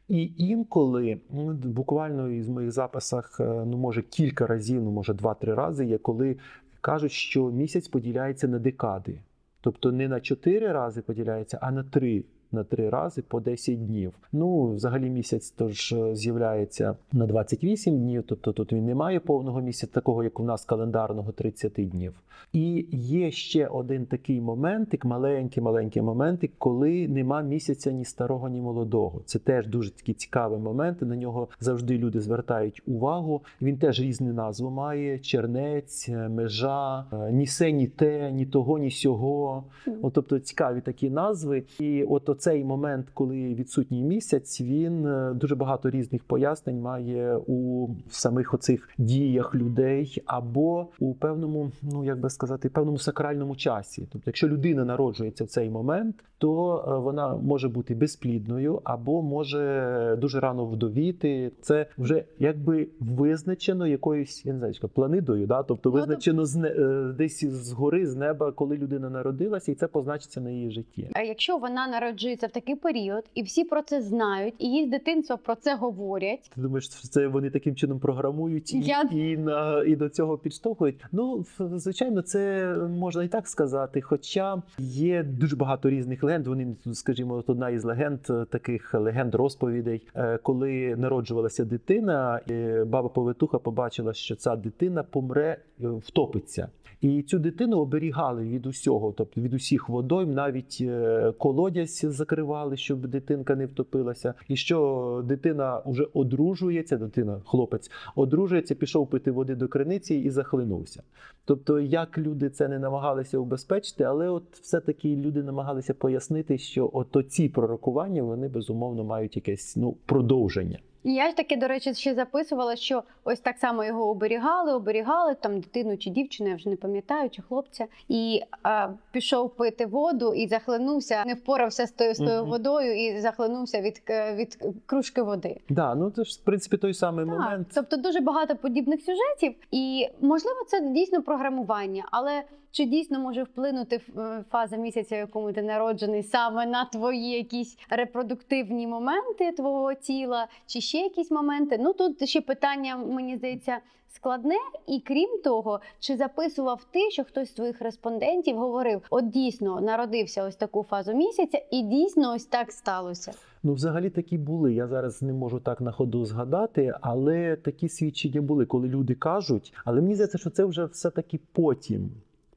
І 0.09 0.33
інколи, 0.37 1.21
ну, 1.31 1.53
буквально 1.53 2.31
із 2.31 2.49
моїх 2.49 2.71
записах, 2.71 3.41
е, 3.41 3.45
ну 3.45 3.77
може 3.77 4.03
кілька 4.03 4.47
разів, 4.47 4.83
ну 4.83 4.91
може 4.91 5.15
два-три 5.15 5.55
рази, 5.55 5.85
є 5.85 5.99
коли 5.99 6.37
кажуть, 6.81 7.13
що 7.13 7.51
місяць 7.51 7.89
поділяється 7.89 8.49
на 8.49 8.59
декади. 8.59 9.19
Тобто 9.61 9.93
не 9.93 10.09
на 10.09 10.21
чотири 10.21 10.73
рази 10.73 11.03
поділяється, 11.03 11.59
а 11.63 11.71
на 11.71 11.85
три. 11.85 12.25
На 12.55 12.65
три 12.65 12.89
рази 12.89 13.23
по 13.23 13.41
10 13.41 13.87
днів. 13.87 14.13
Ну, 14.33 14.75
взагалі 14.75 15.11
місяць 15.11 15.51
тож 15.57 15.93
е, 15.93 16.17
з'являється 16.17 16.97
на 17.13 17.27
28 17.27 17.99
днів, 17.99 18.25
тобто 18.27 18.53
тут 18.53 18.73
він 18.73 18.87
не 18.87 18.95
має 18.95 19.21
повного 19.21 19.61
місяця, 19.61 19.93
такого 19.93 20.25
як 20.25 20.41
у 20.41 20.45
нас 20.45 20.65
календарного 20.65 21.33
30 21.33 21.73
днів. 21.73 22.15
І 22.53 22.87
є 22.93 23.31
ще 23.31 23.67
один 23.67 24.07
такий 24.07 24.41
моментик, 24.41 25.05
маленький, 25.05 25.63
маленький 25.63 26.03
моментик, 26.03 26.53
коли 26.59 27.09
нема 27.09 27.43
місяця 27.43 27.93
ні 27.93 28.05
старого, 28.05 28.49
ні 28.49 28.61
молодого. 28.61 29.23
Це 29.25 29.39
теж 29.39 29.67
дуже 29.67 29.91
такі 29.91 30.13
цікаві 30.13 30.57
моменти. 30.57 31.07
На 31.07 31.17
нього 31.17 31.49
завжди 31.61 31.99
люди 31.99 32.21
звертають 32.21 32.83
увагу. 32.87 33.43
Він 33.63 33.79
теж 33.79 34.01
різні 34.01 34.33
назви 34.33 34.71
має: 34.71 35.19
чернець, 35.19 36.09
е, 36.09 36.29
межа, 36.29 37.05
е, 37.13 37.33
ні 37.33 37.47
се, 37.47 37.73
ні 37.73 37.87
те, 37.87 38.33
ні 38.33 38.47
того, 38.47 38.79
ні 38.79 38.91
сього. 38.91 39.65
От, 40.03 40.13
тобто 40.13 40.39
цікаві 40.39 40.81
такі 40.81 41.11
назви. 41.11 41.63
І 41.81 42.05
от 42.05 42.25
оцей 42.45 42.65
момент, 42.65 43.07
коли 43.15 43.55
відсутній 43.55 44.03
місяць, 44.03 44.61
він 44.61 45.07
е, 45.07 45.35
дуже 45.35 45.55
багато 45.55 45.91
різних 45.91 46.25
пояснень 46.25 46.81
має 46.81 47.37
у 47.47 47.89
самих 48.11 48.55
оцих 48.55 48.89
діях 48.99 49.55
людей 49.55 50.23
або 50.27 50.87
у 50.99 51.15
певному, 51.15 51.71
ну 51.83 52.05
як 52.05 52.21
би 52.21 52.31
сказати, 52.31 52.69
певному 52.69 52.99
сакральному 52.99 53.57
часі. 53.57 54.09
Тобто, 54.13 54.23
якщо 54.27 54.49
людина 54.49 54.85
народжується 54.85 55.45
в 55.45 55.49
цей 55.49 55.71
момент, 55.71 56.17
то 56.39 56.85
е, 56.89 56.99
вона 56.99 57.37
може 57.37 57.69
бути 57.69 57.95
безплідною 57.95 58.81
або 58.85 59.23
може 59.23 60.19
дуже 60.21 60.41
рано 60.41 60.67
вдовіти. 60.67 61.53
Це 61.61 61.87
вже 61.99 62.25
якби 62.39 62.89
визначено 63.01 63.87
якоюсь 63.87 64.47
я 64.47 64.53
не 64.53 64.59
знаю, 64.59 64.75
планидою, 64.95 65.47
да? 65.47 65.63
тобто 65.63 65.91
Ну, 65.91 65.97
визначено 65.97 66.45
з 66.45 66.57
е, 66.57 67.15
десь 67.19 67.45
з 67.45 67.73
гори, 67.73 68.07
з 68.07 68.17
неба, 68.17 68.53
коли 68.53 68.77
людина 68.77 69.11
народилася, 69.11 69.73
і 69.73 69.75
це 69.75 69.87
позначиться 69.87 70.41
на 70.41 70.51
її 70.51 70.71
житті. 70.71 71.11
А 71.13 71.21
якщо 71.21 71.57
вона 71.57 71.87
народжується 71.87 72.24
народжується 72.25 72.47
в 72.47 72.51
такий 72.51 72.75
період, 72.77 73.25
і 73.35 73.43
всі 73.43 73.65
про 73.65 73.83
це 73.83 74.03
знають, 74.03 74.55
і 74.59 74.67
їх 74.69 74.87
з 74.87 74.91
дитинства 74.91 75.37
про 75.37 75.55
це 75.55 75.75
говорять. 75.75 76.51
Ти 76.55 76.61
думаєш, 76.61 76.89
це 76.89 77.27
вони 77.27 77.51
таким 77.51 77.77
чином 77.77 77.99
програмують 77.99 78.75
і, 78.75 78.81
Я- 78.81 79.09
і, 79.13 79.37
на, 79.37 79.85
і 79.85 79.97
до 79.97 80.09
цього 80.09 80.39
підштовхують? 80.39 81.05
Ну, 81.13 81.45
звичайно, 81.59 82.23
це 82.23 82.75
можна 82.99 83.25
і 83.25 83.29
так 83.29 83.49
сказати. 83.49 84.01
Хоча 84.01 84.63
є 84.79 85.23
дуже 85.23 85.57
багато 85.57 85.91
різних 85.91 86.23
легенд. 86.23 86.47
Вони, 86.47 86.77
скажімо, 86.93 87.35
от 87.35 87.51
одна 87.51 87.71
із 87.71 87.85
легенд, 87.85 88.21
е, 88.31 88.45
таких 88.51 88.95
легенд 88.95 89.35
розповідей, 89.35 90.07
е, 90.15 90.39
коли 90.43 90.97
народжувалася 90.97 91.65
дитина, 91.65 92.41
баба 92.87 93.09
повитуха 93.09 93.59
побачила, 93.59 94.13
що 94.13 94.37
ця 94.37 94.57
дитина 94.57 95.03
помре, 95.03 95.59
е, 95.81 95.87
втопиться. 95.89 96.69
І 97.05 97.23
цю 97.23 97.39
дитину 97.39 97.79
оберігали 97.79 98.45
від 98.45 98.67
усього, 98.67 99.15
тобто 99.17 99.41
від 99.41 99.55
усіх 99.55 99.89
водойм, 99.89 100.35
навіть 100.35 100.79
е, 100.81 101.33
колодязь 101.39 102.07
закривали, 102.09 102.77
щоб 102.77 103.07
дитинка 103.07 103.57
не 103.57 103.67
втопилася. 103.67 104.35
І 104.49 104.57
що 104.57 105.23
дитина 105.27 105.83
вже 105.87 106.07
одружується, 106.15 106.97
дитина, 106.97 107.41
хлопець 107.45 107.91
одружується, 108.17 108.75
пішов 108.75 109.11
пити 109.11 109.31
води 109.31 109.55
до 109.55 109.69
криниці 109.69 110.15
і 110.15 110.31
захлинувся. 110.31 111.03
Тобто, 111.45 111.81
як 111.81 112.19
люди 112.19 112.51
це 112.51 112.69
не 112.69 112.79
намагалися 112.79 113.39
убезпечити, 113.39 114.05
але 114.05 114.29
от 114.29 114.45
все-таки 114.53 115.17
люди 115.17 115.43
намагалися 115.43 115.95
пояснити, 115.95 116.59
що 116.59 116.91
от 116.93 117.27
ці 117.29 117.49
пророкування 117.49 118.23
вони 118.23 118.49
безумовно 118.49 119.05
мають 119.05 119.37
якесь 119.37 119.77
ну 119.77 119.97
продовження. 120.07 120.79
Я 121.05 121.29
ж 121.31 121.37
таки, 121.37 121.57
до 121.57 121.69
речі, 121.69 121.95
ще 121.95 122.15
записувала, 122.15 122.77
що 122.77 123.03
ось 123.25 123.41
так 123.41 123.59
само 123.59 123.85
його 123.85 124.11
оберігали, 124.11 124.73
оберігали 124.73 125.35
там 125.35 125.61
дитину 125.61 125.97
чи 125.97 126.11
дівчину, 126.11 126.51
я 126.51 126.57
вже 126.57 126.69
не 126.69 126.77
пам'ятаю, 126.77 127.31
чи 127.31 127.43
хлопця, 127.43 127.87
і 128.09 128.41
е, 128.67 128.89
пішов 129.13 129.51
пити 129.57 129.87
воду 129.87 130.35
і 130.35 130.49
захлинувся, 130.49 131.25
не 131.27 131.35
впорався 131.35 131.87
з 131.87 131.91
тою, 131.93 132.15
з 132.15 132.19
тою 132.19 132.45
водою 132.45 133.07
і 133.07 133.21
захлинувся 133.21 133.81
від, 133.81 134.03
е, 134.11 134.35
від 134.35 134.59
кружки 134.87 135.23
води. 135.23 135.61
Да, 135.69 135.95
ну 135.95 136.11
це 136.11 136.25
ж 136.25 136.39
в 136.43 136.45
принципі 136.45 136.77
той 136.77 136.95
самий 136.95 137.27
Так, 137.27 137.35
момент. 137.35 137.69
тобто 137.75 137.97
дуже 137.97 138.21
багато 138.21 138.57
подібних 138.57 139.01
сюжетів, 139.01 139.55
і 139.71 140.09
можливо, 140.21 140.59
це 140.69 140.81
дійсно 140.81 141.23
програмування, 141.23 142.05
але 142.11 142.43
чи 142.75 142.85
дійсно 142.85 143.21
може 143.21 143.43
вплинути 143.43 144.01
е, 144.19 144.45
фаза 144.51 144.77
місяця, 144.77 145.17
в 145.17 145.19
якому 145.19 145.53
ти 145.53 145.63
народжений, 145.63 146.23
саме 146.23 146.67
на 146.67 146.85
твої 146.85 147.31
якісь 147.31 147.79
репродуктивні 147.91 148.87
моменти 148.87 149.53
твого 149.53 149.95
тіла, 149.95 150.49
чи 150.67 150.81
ще 150.81 150.99
якісь 150.99 151.31
моменти? 151.31 151.79
Ну 151.81 151.93
тут 151.93 152.29
ще 152.29 152.41
питання, 152.41 152.97
мені 152.97 153.37
здається. 153.37 153.79
Складне, 154.09 154.55
і 154.87 155.01
крім 155.01 155.41
того, 155.45 155.81
чи 156.01 156.17
записував 156.17 156.85
ти, 156.91 157.11
що 157.11 157.25
хтось 157.25 157.49
з 157.49 157.53
твоїх 157.53 157.83
респондентів 157.83 158.59
говорив: 158.59 159.03
от 159.11 159.29
дійсно 159.29 159.81
народився 159.81 160.45
ось 160.45 160.57
таку 160.57 160.83
фазу 160.83 161.15
місяця, 161.15 161.63
і 161.71 161.83
дійсно 161.83 162.35
ось 162.35 162.47
так 162.47 162.73
сталося. 162.73 163.33
Ну, 163.63 163.75
взагалі 163.75 164.11
такі 164.11 164.39
були. 164.39 164.75
Я 164.75 164.87
зараз 164.87 165.23
не 165.23 165.33
можу 165.33 165.61
так 165.61 165.81
на 165.81 165.93
ходу 165.93 166.25
згадати, 166.25 166.95
але 167.01 167.57
такі 167.57 167.89
свідчення 167.89 168.41
були, 168.41 168.67
коли 168.67 168.89
люди 168.89 169.15
кажуть. 169.15 169.73
Але 169.85 170.01
мені 170.01 170.15
здається, 170.15 170.39
що 170.39 170.51
це 170.51 170.65
вже 170.65 170.85
все-таки 170.85 171.41
потім. 171.53 172.11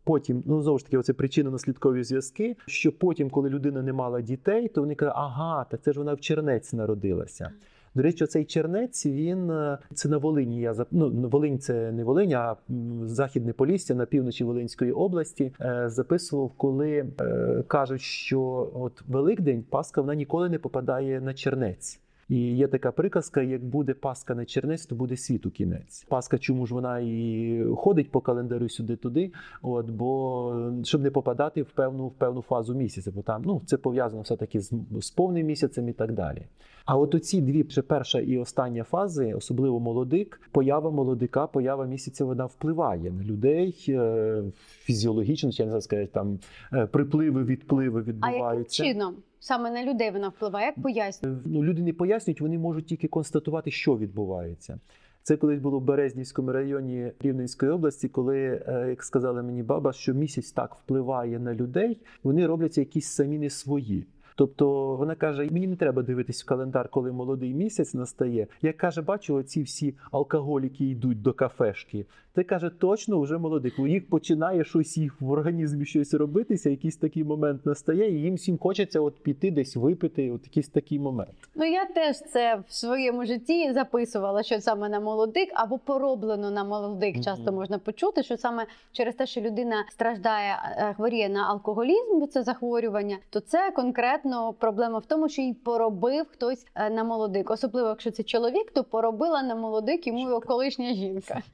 Потім, 0.07 0.43
ну 0.45 0.61
знову 0.61 0.79
ж 0.79 0.85
таки, 0.85 0.97
оце 0.97 1.13
причинно-наслідкові 1.13 2.03
зв'язки. 2.03 2.55
Що 2.65 2.91
потім, 2.91 3.29
коли 3.29 3.49
людина 3.49 3.81
не 3.81 3.93
мала 3.93 4.21
дітей, 4.21 4.67
то 4.67 4.81
вони 4.81 4.95
кажуть, 4.95 5.15
ага, 5.17 5.65
так 5.71 5.81
це 5.81 5.93
ж 5.93 5.99
вона 5.99 6.13
в 6.13 6.19
чернець 6.19 6.73
народилася. 6.73 7.51
До 7.95 8.03
речі, 8.03 8.25
цей 8.25 8.45
чернець 8.45 9.05
він 9.05 9.51
е, 9.51 9.77
це 9.93 10.09
на 10.09 10.17
Волині. 10.17 10.61
Я 10.61 10.75
ну, 10.91 11.29
Волинь 11.29 11.59
це 11.59 11.91
не 11.91 12.03
Волинь, 12.03 12.33
а 12.33 12.55
західне 13.03 13.53
Полісся 13.53 13.95
на 13.95 14.05
півночі 14.05 14.43
Волинської 14.43 14.91
області. 14.91 15.53
Е, 15.61 15.83
Записував, 15.89 16.51
коли 16.57 17.05
е, 17.21 17.63
кажуть, 17.67 18.01
що 18.01 18.71
от 18.73 19.03
Великдень 19.07 19.63
Пасха 19.69 20.01
вона 20.01 20.15
ніколи 20.15 20.49
не 20.49 20.59
попадає 20.59 21.21
на 21.21 21.33
чернець. 21.33 21.99
І 22.29 22.55
є 22.55 22.67
така 22.67 22.91
приказка: 22.91 23.41
як 23.41 23.65
буде 23.65 23.93
Пасха 23.93 24.35
на 24.35 24.45
чернець, 24.45 24.85
то 24.85 24.95
буде 24.95 25.17
світу 25.17 25.51
кінець. 25.51 26.05
Пасха, 26.09 26.37
чому 26.37 26.65
ж 26.65 26.73
вона 26.73 26.99
і 26.99 27.63
ходить 27.75 28.11
по 28.11 28.21
календарю 28.21 28.69
сюди-туди, 28.69 29.31
от 29.61 29.89
бо 29.89 30.71
щоб 30.83 31.01
не 31.01 31.11
попадати 31.11 31.61
в 31.61 31.71
певну 31.71 32.07
в 32.07 32.13
певну 32.13 32.41
фазу 32.41 32.75
місяця, 32.75 33.11
бо 33.15 33.21
там 33.21 33.41
ну 33.45 33.61
це 33.65 33.77
пов'язано 33.77 34.21
все 34.21 34.35
таки 34.35 34.59
з, 34.59 34.73
з 35.01 35.11
повним 35.11 35.47
місяцем 35.47 35.89
і 35.89 35.93
так 35.93 36.11
далі. 36.11 36.41
А 36.85 36.97
от 36.97 37.15
оці 37.15 37.41
дві 37.41 37.63
вже 37.63 37.81
перша 37.81 38.19
і 38.19 38.37
остання 38.37 38.83
фази, 38.83 39.33
особливо 39.33 39.79
молодик, 39.79 40.41
поява 40.51 40.91
молодика, 40.91 41.47
поява 41.47 41.85
місяця, 41.85 42.25
вона 42.25 42.45
впливає 42.45 43.11
на 43.11 43.23
людей 43.23 43.85
е, 43.89 44.43
фізіологічно, 44.79 45.51
чи 45.51 45.63
я 45.63 45.65
не 45.65 45.71
знаю 45.71 45.81
сказати, 45.81 46.09
там 46.13 46.39
е, 46.73 46.85
припливи, 46.85 47.43
відпливи 47.43 47.99
А 47.99 48.07
яким 48.07 48.13
відбуваються. 48.13 48.83
чином 48.83 49.15
саме 49.47 49.71
на 49.71 49.83
людей 49.83 50.11
вона 50.11 50.29
впливає? 50.29 50.65
Як 50.65 50.81
пояснює? 50.81 51.37
Ну, 51.45 51.63
люди 51.63 51.81
не 51.81 51.93
пояснюють, 51.93 52.41
вони 52.41 52.57
можуть 52.59 52.85
тільки 52.85 53.07
констатувати, 53.07 53.71
що 53.71 53.97
відбувається. 53.97 54.79
Це 55.23 55.37
колись 55.37 55.59
було 55.59 55.79
в 55.79 55.83
Березнівському 55.83 56.51
районі 56.51 57.11
Рівненської 57.19 57.71
області, 57.71 58.07
коли, 58.07 58.63
е, 58.67 58.85
як 58.89 59.03
сказала 59.03 59.43
мені 59.43 59.63
баба, 59.63 59.93
що 59.93 60.13
місяць 60.13 60.51
так 60.51 60.75
впливає 60.75 61.39
на 61.39 61.53
людей, 61.53 62.01
вони 62.23 62.47
робляться 62.47 62.81
якісь 62.81 63.07
самі 63.07 63.39
не 63.39 63.49
свої. 63.49 64.07
Тобто 64.35 64.95
вона 64.95 65.15
каже: 65.15 65.49
мені 65.51 65.67
не 65.67 65.75
треба 65.75 66.01
дивитись 66.03 66.43
в 66.43 66.45
календар, 66.45 66.89
коли 66.89 67.11
молодий 67.11 67.53
місяць 67.53 67.93
настає. 67.93 68.47
Як 68.61 68.77
каже, 68.77 69.01
бачу, 69.01 69.35
оці 69.35 69.61
всі 69.61 69.95
алкоголіки 70.11 70.85
йдуть 70.85 71.21
до 71.21 71.33
кафешки. 71.33 72.05
Ти 72.37 72.43
каже, 72.43 72.69
точно 72.69 73.19
вже 73.19 73.37
молодик. 73.37 73.79
У 73.79 73.87
їх 73.87 74.09
починає 74.09 74.63
щось 74.63 74.97
їх 74.97 75.21
в 75.21 75.31
організмі 75.31 75.85
щось 75.85 76.13
робитися, 76.13 76.69
якийсь 76.69 76.97
такий 76.97 77.23
момент 77.23 77.65
настає, 77.65 78.11
і 78.11 78.21
їм 78.21 78.35
всім 78.35 78.57
хочеться 78.57 78.99
от 78.99 79.23
піти 79.23 79.51
десь 79.51 79.75
випити, 79.75 80.31
от 80.31 80.43
якийсь 80.43 80.69
такий 80.69 80.99
момент. 80.99 81.35
Ну 81.55 81.65
я 81.65 81.85
теж 81.85 82.17
це 82.19 82.63
в 82.67 82.73
своєму 82.73 83.25
житті 83.25 83.73
записувала, 83.73 84.43
що 84.43 84.61
саме 84.61 84.89
на 84.89 84.99
молодик 84.99 85.49
або 85.53 85.77
пороблено 85.77 86.51
на 86.51 86.63
молодик. 86.63 87.13
Мгм. 87.13 87.23
Часто 87.23 87.51
можна 87.51 87.79
почути, 87.79 88.23
що 88.23 88.37
саме 88.37 88.65
через 88.91 89.15
те, 89.15 89.25
що 89.25 89.41
людина 89.41 89.85
страждає, 89.91 90.55
е, 90.77 90.93
хворіє 90.93 91.29
на 91.29 91.43
алкоголізм, 91.47 92.19
бо 92.19 92.27
це 92.27 92.43
захворювання, 92.43 93.17
то 93.29 93.39
це 93.39 93.71
конкретно 93.71 94.53
проблема 94.53 94.99
в 94.99 95.05
тому, 95.05 95.29
що 95.29 95.41
їй 95.41 95.53
поробив 95.53 96.25
хтось 96.31 96.65
е, 96.75 96.89
на 96.89 97.03
молодик. 97.03 97.51
Особливо, 97.51 97.87
якщо 97.87 98.11
це 98.11 98.23
чоловік, 98.23 98.71
то 98.71 98.83
поробила 98.83 99.43
на 99.43 99.55
молодик 99.55 100.07
йому 100.07 100.19
його 100.19 100.41
колишня 100.41 100.93
жінка. 100.93 101.41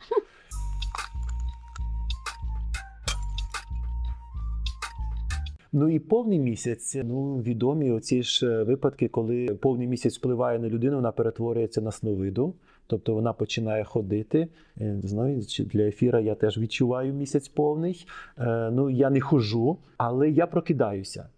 Ну 5.75 5.89
і 5.89 5.99
повний 5.99 6.39
місяць. 6.39 6.97
Ну 7.03 7.41
відомі 7.41 7.91
оці 7.91 8.23
ж 8.23 8.47
е, 8.47 8.63
випадки, 8.63 9.07
коли 9.07 9.45
повний 9.45 9.87
місяць 9.87 10.17
впливає 10.17 10.59
на 10.59 10.69
людину, 10.69 10.95
вона 10.95 11.11
перетворюється 11.11 11.81
на 11.81 11.91
сновиду. 11.91 12.53
Тобто 12.87 13.13
вона 13.13 13.33
починає 13.33 13.83
ходити. 13.83 14.47
Е, 14.81 15.41
чи 15.47 15.63
для 15.63 15.81
ефіра 15.81 16.19
я 16.19 16.35
теж 16.35 16.57
відчуваю 16.57 17.13
місяць 17.13 17.47
повний. 17.47 18.07
Е, 18.37 18.69
Ну 18.71 18.89
я 18.89 19.09
не 19.09 19.21
хожу, 19.21 19.77
але 19.97 20.29
я 20.29 20.47
прокидаюся. 20.47 21.29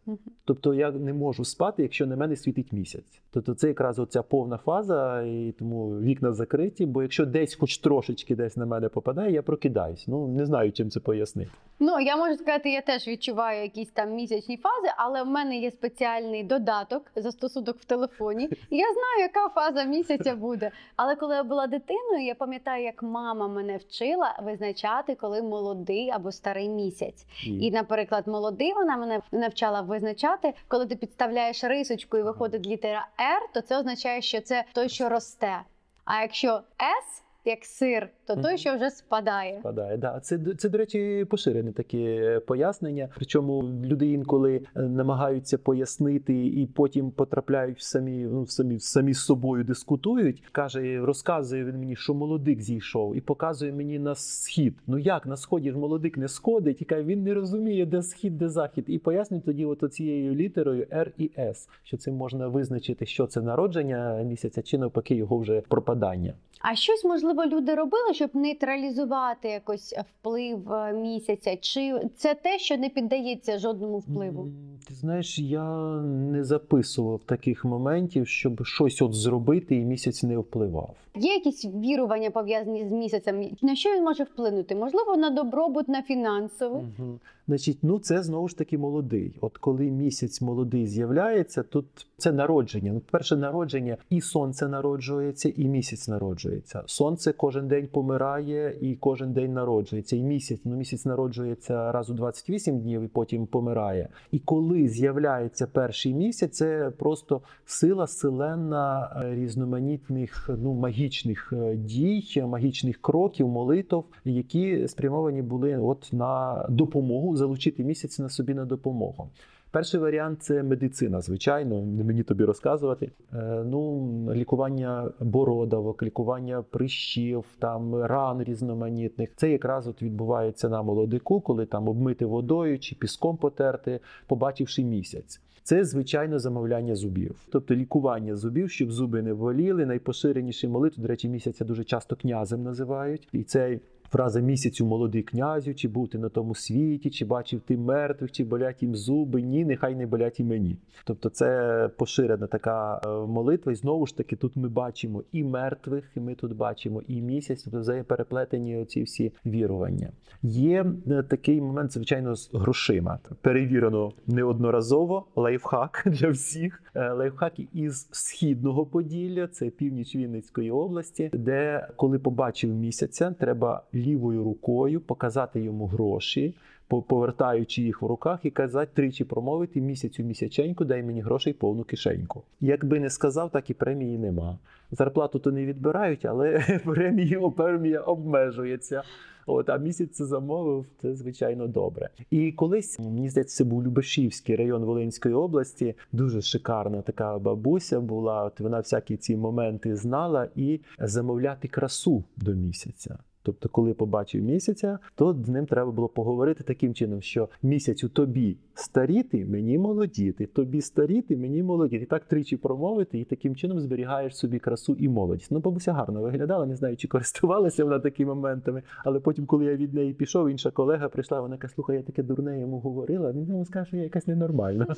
Тобто 0.45 0.73
я 0.73 0.91
не 0.91 1.13
можу 1.13 1.45
спати, 1.45 1.83
якщо 1.83 2.05
на 2.05 2.15
мене 2.15 2.35
світить 2.35 2.71
місяць. 2.71 3.21
Тобто 3.31 3.53
це 3.53 3.67
якраз 3.67 3.99
оця 3.99 4.21
повна 4.21 4.57
фаза, 4.57 5.21
і 5.21 5.53
тому 5.59 5.99
вікна 5.99 6.33
закриті. 6.33 6.85
Бо 6.85 7.01
якщо 7.01 7.25
десь 7.25 7.55
хоч 7.55 7.77
трошечки 7.77 8.35
десь 8.35 8.57
на 8.57 8.65
мене 8.65 8.89
попадає, 8.89 9.31
я 9.31 9.41
прокидаюсь. 9.41 10.07
Ну 10.07 10.27
не 10.27 10.45
знаю, 10.45 10.71
чим 10.71 10.89
це 10.89 10.99
пояснити. 10.99 11.51
Ну 11.79 11.99
я 11.99 12.17
можу 12.17 12.35
сказати, 12.35 12.69
я 12.69 12.81
теж 12.81 13.07
відчуваю 13.07 13.63
якісь 13.63 13.91
там 13.91 14.13
місячні 14.15 14.57
фази, 14.57 14.93
але 14.97 15.23
в 15.23 15.27
мене 15.27 15.59
є 15.59 15.71
спеціальний 15.71 16.43
додаток, 16.43 17.11
застосунок 17.15 17.77
в 17.77 17.85
телефоні. 17.85 18.43
І 18.69 18.77
я 18.77 18.85
знаю, 18.93 19.19
яка 19.19 19.49
фаза 19.49 19.83
місяця 19.83 20.35
буде. 20.35 20.71
Але 20.95 21.15
коли 21.15 21.34
я 21.35 21.43
була 21.43 21.67
дитиною, 21.67 22.25
я 22.25 22.35
пам'ятаю, 22.35 22.83
як 22.83 23.03
мама 23.03 23.47
мене 23.47 23.77
вчила 23.77 24.39
визначати, 24.43 25.15
коли 25.15 25.41
молодий 25.41 26.09
або 26.09 26.31
старий 26.31 26.69
місяць. 26.69 27.25
І, 27.45 27.71
наприклад, 27.71 28.27
молодий 28.27 28.73
вона 28.73 28.97
мене 28.97 29.21
навчала 29.31 29.81
визначати, 29.81 30.53
коли 30.67 30.85
ти 30.85 30.95
підставляєш 30.95 31.63
рисочку 31.63 32.17
і 32.17 32.23
виходить 32.23 32.65
літера 32.65 33.07
R, 33.19 33.53
то 33.53 33.61
це 33.61 33.79
означає, 33.79 34.21
що 34.21 34.41
це 34.41 34.63
той, 34.73 34.89
що 34.89 35.09
росте. 35.09 35.61
А 36.05 36.21
якщо 36.21 36.49
S, 36.79 37.23
як 37.45 37.65
сир, 37.65 38.09
то 38.25 38.35
той, 38.35 38.57
що 38.57 38.75
вже 38.75 38.89
спадає. 38.89 39.59
Впадає, 39.59 39.97
да. 39.97 40.19
Це, 40.19 40.39
це, 40.57 40.69
до 40.69 40.77
речі, 40.77 41.25
поширене 41.29 41.71
таке 41.71 42.39
пояснення. 42.47 43.09
Причому 43.15 43.63
люди 43.83 44.11
інколи 44.11 44.55
е, 44.75 44.81
намагаються 44.81 45.57
пояснити 45.57 46.45
і 46.45 46.65
потім 46.65 47.11
потрапляють 47.11 47.77
в 47.77 47.81
самі, 47.81 48.23
ну, 48.23 48.43
в 48.43 48.51
самі, 48.51 48.79
самі 48.79 49.13
з 49.13 49.19
собою 49.19 49.63
дискутують. 49.63 50.43
Каже, 50.51 50.99
розказує 51.05 51.65
він 51.65 51.79
мені, 51.79 51.95
що 51.95 52.13
молодик 52.13 52.61
зійшов, 52.61 53.15
і 53.15 53.21
показує 53.21 53.71
мені 53.71 53.99
на 53.99 54.15
схід. 54.15 54.75
Ну 54.87 54.97
як 54.97 55.25
на 55.25 55.37
сході 55.37 55.71
ж 55.71 55.77
молодик 55.77 56.17
не 56.17 56.27
сходить? 56.27 56.81
І 56.81 56.85
каже, 56.85 57.03
він 57.03 57.23
не 57.23 57.33
розуміє, 57.33 57.85
де 57.85 58.01
схід, 58.01 58.37
де 58.37 58.49
захід. 58.49 58.85
І 58.87 58.99
пояснює 58.99 59.41
тоді, 59.41 59.65
от 59.65 59.93
цією 59.93 60.35
літерою 60.35 60.83
R 60.83 61.11
і 61.17 61.31
S, 61.37 61.69
що 61.83 61.97
цим 61.97 62.15
можна 62.15 62.47
визначити, 62.47 63.05
що 63.05 63.27
це 63.27 63.41
народження 63.41 64.23
місяця, 64.23 64.61
чи 64.61 64.77
навпаки 64.77 65.15
його 65.15 65.37
вже 65.37 65.61
пропадання. 65.61 66.33
А 66.61 66.75
щось 66.75 67.03
можливо 67.03 67.34
можливо, 67.35 67.57
люди 67.57 67.75
робили, 67.75 68.13
щоб 68.13 68.29
нейтралізувати 68.33 69.49
якось 69.49 69.95
вплив 69.97 70.73
е, 70.73 70.93
місяця? 70.93 71.57
Чи 71.57 72.09
це 72.17 72.35
те, 72.35 72.59
що 72.59 72.77
не 72.77 72.89
піддається 72.89 73.59
жодному 73.59 73.97
впливу? 73.97 74.47
Ти 74.87 74.93
знаєш, 74.93 75.39
я 75.39 76.01
не 76.01 76.43
записував 76.43 77.19
таких 77.25 77.65
моментів, 77.65 78.27
щоб 78.27 78.65
щось 78.65 79.01
от 79.01 79.13
зробити 79.13 79.75
і 79.75 79.85
місяць 79.85 80.23
не 80.23 80.37
впливав. 80.37 80.95
Є 81.15 81.33
якісь 81.33 81.65
вірування 81.65 82.31
пов'язані 82.31 82.87
з 82.89 82.91
місяцем? 82.91 83.49
На 83.61 83.75
що 83.75 83.89
він 83.89 84.03
може 84.03 84.23
вплинути? 84.23 84.75
Можливо, 84.75 85.17
на 85.17 85.29
добробут, 85.29 85.87
на 85.87 86.01
фінансовий? 86.01 86.83
Угу. 86.99 87.19
Значить, 87.47 87.77
ну 87.81 87.99
це 87.99 88.23
знову 88.23 88.47
ж 88.47 88.57
таки 88.57 88.77
молодий. 88.77 89.37
От 89.41 89.57
коли 89.57 89.83
місяць 89.83 90.41
молодий 90.41 90.87
з'являється, 90.87 91.63
тут 91.63 91.85
це 92.17 92.31
народження. 92.31 92.91
Ну, 92.93 93.01
перше 93.11 93.35
народження, 93.35 93.97
і 94.09 94.21
сонце 94.21 94.67
народжується, 94.67 95.53
і 95.55 95.67
місяць 95.67 96.07
народжується. 96.07 96.83
Сонце 96.85 97.33
кожен 97.33 97.67
день 97.67 97.87
помирає 97.87 98.77
і 98.81 98.95
кожен 98.95 99.33
день 99.33 99.53
народжується. 99.53 100.15
І 100.15 100.21
місяць, 100.21 100.59
ну 100.65 100.75
місяць 100.75 101.05
народжується 101.05 101.91
раз 101.91 102.09
у 102.09 102.13
28 102.13 102.79
днів 102.79 103.01
і 103.01 103.07
потім 103.07 103.45
помирає. 103.45 104.09
І 104.31 104.39
коли 104.39 104.87
з'являється 104.87 105.67
перший 105.67 106.13
місяць, 106.13 106.57
це 106.57 106.91
просто 106.97 107.41
сила 107.65 108.07
селена 108.07 109.21
е, 109.23 109.35
різноманітних 109.35 110.49
ну 110.61 110.73
магічних 110.73 111.53
е, 111.53 111.75
дій, 111.75 112.43
магічних 112.47 113.01
кроків, 113.01 113.47
молитв, 113.47 114.03
які 114.25 114.87
спрямовані 114.87 115.41
були 115.41 115.77
от 115.77 116.09
на 116.11 116.65
допомогу 116.69 117.34
залучити 117.35 117.83
місяць 117.83 118.19
на 118.19 118.29
собі 118.29 118.53
на 118.53 118.65
допомогу. 118.65 119.29
Перший 119.71 119.99
варіант 119.99 120.43
це 120.43 120.63
медицина, 120.63 121.21
звичайно, 121.21 121.81
не 121.85 122.03
мені 122.03 122.23
тобі 122.23 122.43
розказувати. 122.43 123.11
Е, 123.33 123.63
ну, 123.65 124.01
лікування 124.33 125.11
бородавок, 125.19 126.03
лікування 126.03 126.61
прищів, 126.61 127.45
там 127.59 127.95
ран 127.95 128.43
різноманітних. 128.43 129.29
Це 129.35 129.51
якраз 129.51 129.87
от 129.87 130.01
відбувається 130.01 130.69
на 130.69 130.81
молодику, 130.81 131.41
коли 131.41 131.65
там 131.65 131.87
обмити 131.87 132.25
водою 132.25 132.79
чи 132.79 132.95
піском 132.95 133.37
потерти, 133.37 133.99
побачивши 134.27 134.83
місяць. 134.83 135.41
Це 135.63 135.83
звичайно 135.83 136.39
замовляння 136.39 136.95
зубів, 136.95 137.35
тобто 137.51 137.75
лікування 137.75 138.35
зубів, 138.35 138.71
щоб 138.71 138.91
зуби 138.91 139.21
не 139.21 139.33
боліли. 139.33 139.85
Найпоширеніші 139.85 140.67
молитви, 140.67 141.01
до 141.01 141.07
речі, 141.07 141.29
місяця 141.29 141.65
дуже 141.65 141.83
часто 141.83 142.15
князем 142.15 142.63
називають, 142.63 143.27
і 143.31 143.43
це 143.43 143.79
фраза 144.15 144.39
місяцю 144.39 144.85
молодий 144.85 145.23
князю, 145.23 145.73
чи 145.73 145.87
був 145.87 146.09
ти 146.09 146.17
на 146.17 146.29
тому 146.29 146.55
світі, 146.55 147.09
чи 147.09 147.25
бачив 147.25 147.61
ти 147.61 147.77
мертвих, 147.77 148.31
чи 148.31 148.43
болять 148.43 148.83
їм 148.83 148.95
зуби. 148.95 149.41
Ні, 149.41 149.65
нехай 149.65 149.95
не 149.95 150.07
болять 150.07 150.39
і 150.39 150.43
мені. 150.43 150.77
Тобто, 151.03 151.29
це 151.29 151.89
поширена 151.97 152.47
така 152.47 153.01
е, 153.05 153.09
молитва. 153.09 153.71
І 153.71 153.75
знову 153.75 154.05
ж 154.05 154.17
таки, 154.17 154.35
тут 154.35 154.55
ми 154.55 154.69
бачимо 154.69 155.23
і 155.31 155.43
мертвих, 155.43 156.11
і 156.15 156.19
ми 156.19 156.35
тут 156.35 156.55
бачимо 156.55 157.01
і 157.07 157.21
місяць, 157.21 157.63
тобто 157.63 157.79
взаємопереплетені 157.79 158.77
оці 158.77 159.03
всі 159.03 159.31
вірування. 159.45 160.09
Є 160.43 160.85
е, 161.07 161.23
такий 161.23 161.61
момент, 161.61 161.93
звичайно, 161.93 162.35
з 162.35 162.49
грошима. 162.53 163.19
Перевірено 163.41 164.11
неодноразово 164.27 165.25
лайфхак 165.35 166.03
для 166.05 166.29
всіх. 166.29 166.83
Е, 166.95 167.11
Лайфхак 167.11 167.53
із 167.73 168.07
східного 168.11 168.85
Поділля, 168.85 169.47
це 169.47 169.69
північ 169.69 170.15
Вінницької 170.15 170.71
області, 170.71 171.29
де 171.33 171.87
коли 171.95 172.19
побачив 172.19 172.75
місяця, 172.75 173.31
треба 173.39 173.83
лівою 174.05 174.43
рукою 174.43 175.01
показати 175.01 175.61
йому 175.61 175.87
гроші, 175.87 176.55
повертаючи 176.87 177.81
їх 177.81 178.01
в 178.01 178.05
руках 178.05 178.39
і 178.43 178.51
казати 178.51 178.91
тричі 178.93 179.23
промовити 179.23 179.81
місяцю 179.81 180.23
місяченьку, 180.23 180.85
дай 180.85 181.03
мені 181.03 181.21
грошей 181.21 181.53
повну 181.53 181.83
кишеньку. 181.83 182.43
Якби 182.61 182.99
не 182.99 183.09
сказав, 183.09 183.51
так 183.51 183.69
і 183.69 183.73
премії 183.73 184.17
нема. 184.17 184.59
Зарплату 184.91 185.39
то 185.39 185.51
не 185.51 185.65
відбирають, 185.65 186.25
але 186.25 186.79
премії 186.85 187.39
премія 187.57 188.01
обмежується. 188.01 189.03
От, 189.47 189.69
а 189.69 189.77
місяць 189.77 190.11
це 190.11 190.25
замовив, 190.25 190.85
це 191.01 191.15
звичайно 191.15 191.67
добре. 191.67 192.09
І 192.31 192.51
колись 192.51 192.99
мені 192.99 193.29
здається, 193.29 193.57
це 193.57 193.63
був 193.63 193.83
Любешівський 193.83 194.55
район 194.55 194.83
Волинської 194.83 195.35
області. 195.35 195.95
Дуже 196.11 196.41
шикарна 196.41 197.01
така 197.01 197.39
бабуся 197.39 197.99
була. 197.99 198.43
От 198.43 198.59
вона 198.59 198.79
всякі 198.79 199.17
ці 199.17 199.37
моменти 199.37 199.95
знала 199.95 200.47
і 200.55 200.79
замовляти 200.99 201.67
красу 201.67 202.23
до 202.37 202.53
місяця. 202.53 203.17
Тобто, 203.45 203.69
коли 203.69 203.93
побачив 203.93 204.43
місяця, 204.43 204.99
то 205.15 205.33
з 205.33 205.49
ним 205.49 205.65
треба 205.65 205.91
було 205.91 206.07
поговорити 206.07 206.63
таким 206.63 206.93
чином, 206.93 207.21
що 207.21 207.49
місяцю 207.63 208.09
тобі 208.09 208.57
старіти, 208.73 209.45
мені 209.45 209.77
молодіти, 209.77 210.45
тобі 210.45 210.81
старіти, 210.81 211.37
мені 211.37 211.63
молодіти. 211.63 212.03
І 212.03 212.05
так 212.05 212.25
тричі 212.25 212.57
промовити, 212.57 213.19
і 213.19 213.23
таким 213.23 213.55
чином 213.55 213.79
зберігаєш 213.79 214.37
собі 214.37 214.59
красу 214.59 214.95
і 214.99 215.09
молодість. 215.09 215.51
Ну, 215.51 215.59
бабуся 215.59 215.93
гарно 215.93 216.21
виглядала, 216.21 216.65
не 216.65 216.75
знаю, 216.75 216.97
чи 216.97 217.07
користувалася 217.07 217.83
вона 217.83 217.99
такими 217.99 218.35
моментами. 218.35 218.83
Але 219.03 219.19
потім, 219.19 219.45
коли 219.45 219.65
я 219.65 219.75
від 219.75 219.93
неї 219.93 220.13
пішов, 220.13 220.49
інша 220.49 220.71
колега 220.71 221.09
прийшла, 221.09 221.41
вона 221.41 221.57
каже, 221.57 221.73
слухай, 221.73 221.95
я 221.95 222.03
таке 222.03 222.23
дурне 222.23 222.59
йому 222.59 222.79
говорила. 222.79 223.31
Він 223.31 223.47
йому 223.47 223.65
скаже, 223.65 223.87
що 223.87 223.97
я 223.97 224.03
якась 224.03 224.27
ненормальна. 224.27 224.87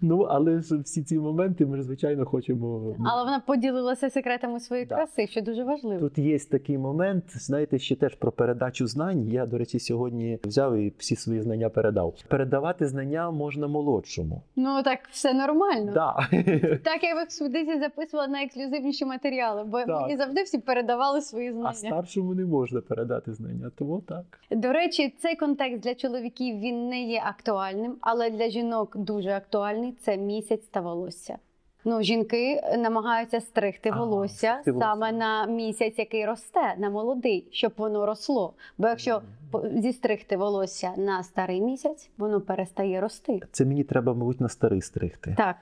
Ну, 0.00 0.20
але 0.20 0.60
ж 0.60 0.78
всі 0.78 1.02
ці 1.02 1.18
моменти 1.18 1.66
ми 1.66 1.82
звичайно, 1.82 2.24
хочемо. 2.24 2.96
Але 3.04 3.24
вона 3.24 3.40
поділилася 3.40 4.10
секретами 4.10 4.60
своєї 4.60 4.86
краси, 4.86 5.26
що 5.26 5.42
дуже 5.42 5.64
важливо. 5.64 6.00
Тут 6.00 6.18
є 6.18 6.38
такий 6.38 6.78
момент, 6.78 7.24
знаєте, 7.26 7.78
ще 7.80 7.96
теж 7.96 8.14
про 8.14 8.32
передачу 8.32 8.86
знань. 8.86 9.28
Я, 9.28 9.46
до 9.46 9.58
речі, 9.58 9.78
сьогодні 9.78 10.38
взяв 10.44 10.76
і 10.76 10.92
всі 10.98 11.16
свої 11.16 11.40
знання 11.42 11.68
передав. 11.68 12.14
Передавати 12.28 12.86
знання 12.86 13.30
можна 13.30 13.66
молодшому. 13.68 14.42
Ну 14.56 14.82
так 14.82 14.98
все 15.10 15.34
нормально. 15.34 15.92
Да. 15.94 16.16
Так 16.84 17.02
я 17.02 17.14
в 17.14 17.18
експедиції 17.18 17.78
записувала 17.80 18.28
найексклюзивніші 18.28 19.04
матеріали, 19.04 19.64
бо 19.64 19.78
Так. 19.78 20.00
мені 20.02 20.16
завжди 20.16 20.42
всі 20.42 20.58
передавали 20.58 21.20
свої 21.22 21.48
А 21.48 21.52
знання. 21.52 21.72
старшому 21.74 22.34
не 22.34 22.44
можна 22.46 22.80
передати 22.80 23.32
знання, 23.32 23.70
тому 23.78 24.00
так. 24.00 24.24
До 24.50 24.72
речі, 24.72 25.14
цей 25.18 25.36
контекст 25.36 25.82
для 25.82 25.94
чоловіків 25.94 26.58
він 26.58 26.88
не 26.88 27.02
є 27.02 27.22
актуальним, 27.26 27.96
але 28.00 28.30
для 28.30 28.48
жінок 28.48 28.96
дуже 28.96 29.30
актуальний 29.30 29.92
це 29.92 30.16
місяць 30.16 30.66
та 30.70 30.80
волосся. 30.80 31.38
Ну, 31.84 32.02
жінки 32.02 32.62
намагаються 32.78 33.40
стригти 33.40 33.88
Ага, 33.90 34.04
волосся 34.04 34.36
стригти 34.36 34.72
волосся. 34.72 34.86
саме 34.90 35.12
на 35.12 35.46
місяць, 35.46 35.94
який 35.98 36.26
росте, 36.26 36.74
на 36.78 36.90
молодий, 36.90 37.46
щоб 37.50 37.72
воно 37.76 38.06
росло. 38.06 38.52
Бо 38.78 38.88
якщо 38.88 39.22
зістригти 39.74 40.36
волосся 40.36 40.90
на 40.96 41.22
старий 41.22 41.60
місяць, 41.60 42.10
воно 42.18 42.40
перестає 42.40 43.00
рости. 43.00 43.40
Це 43.52 43.64
мені 43.64 43.84
треба, 43.84 44.14
мабуть, 44.14 44.40
на 44.40 44.48
старий 44.48 44.80
стригти, 44.82 45.34
Так. 45.38 45.56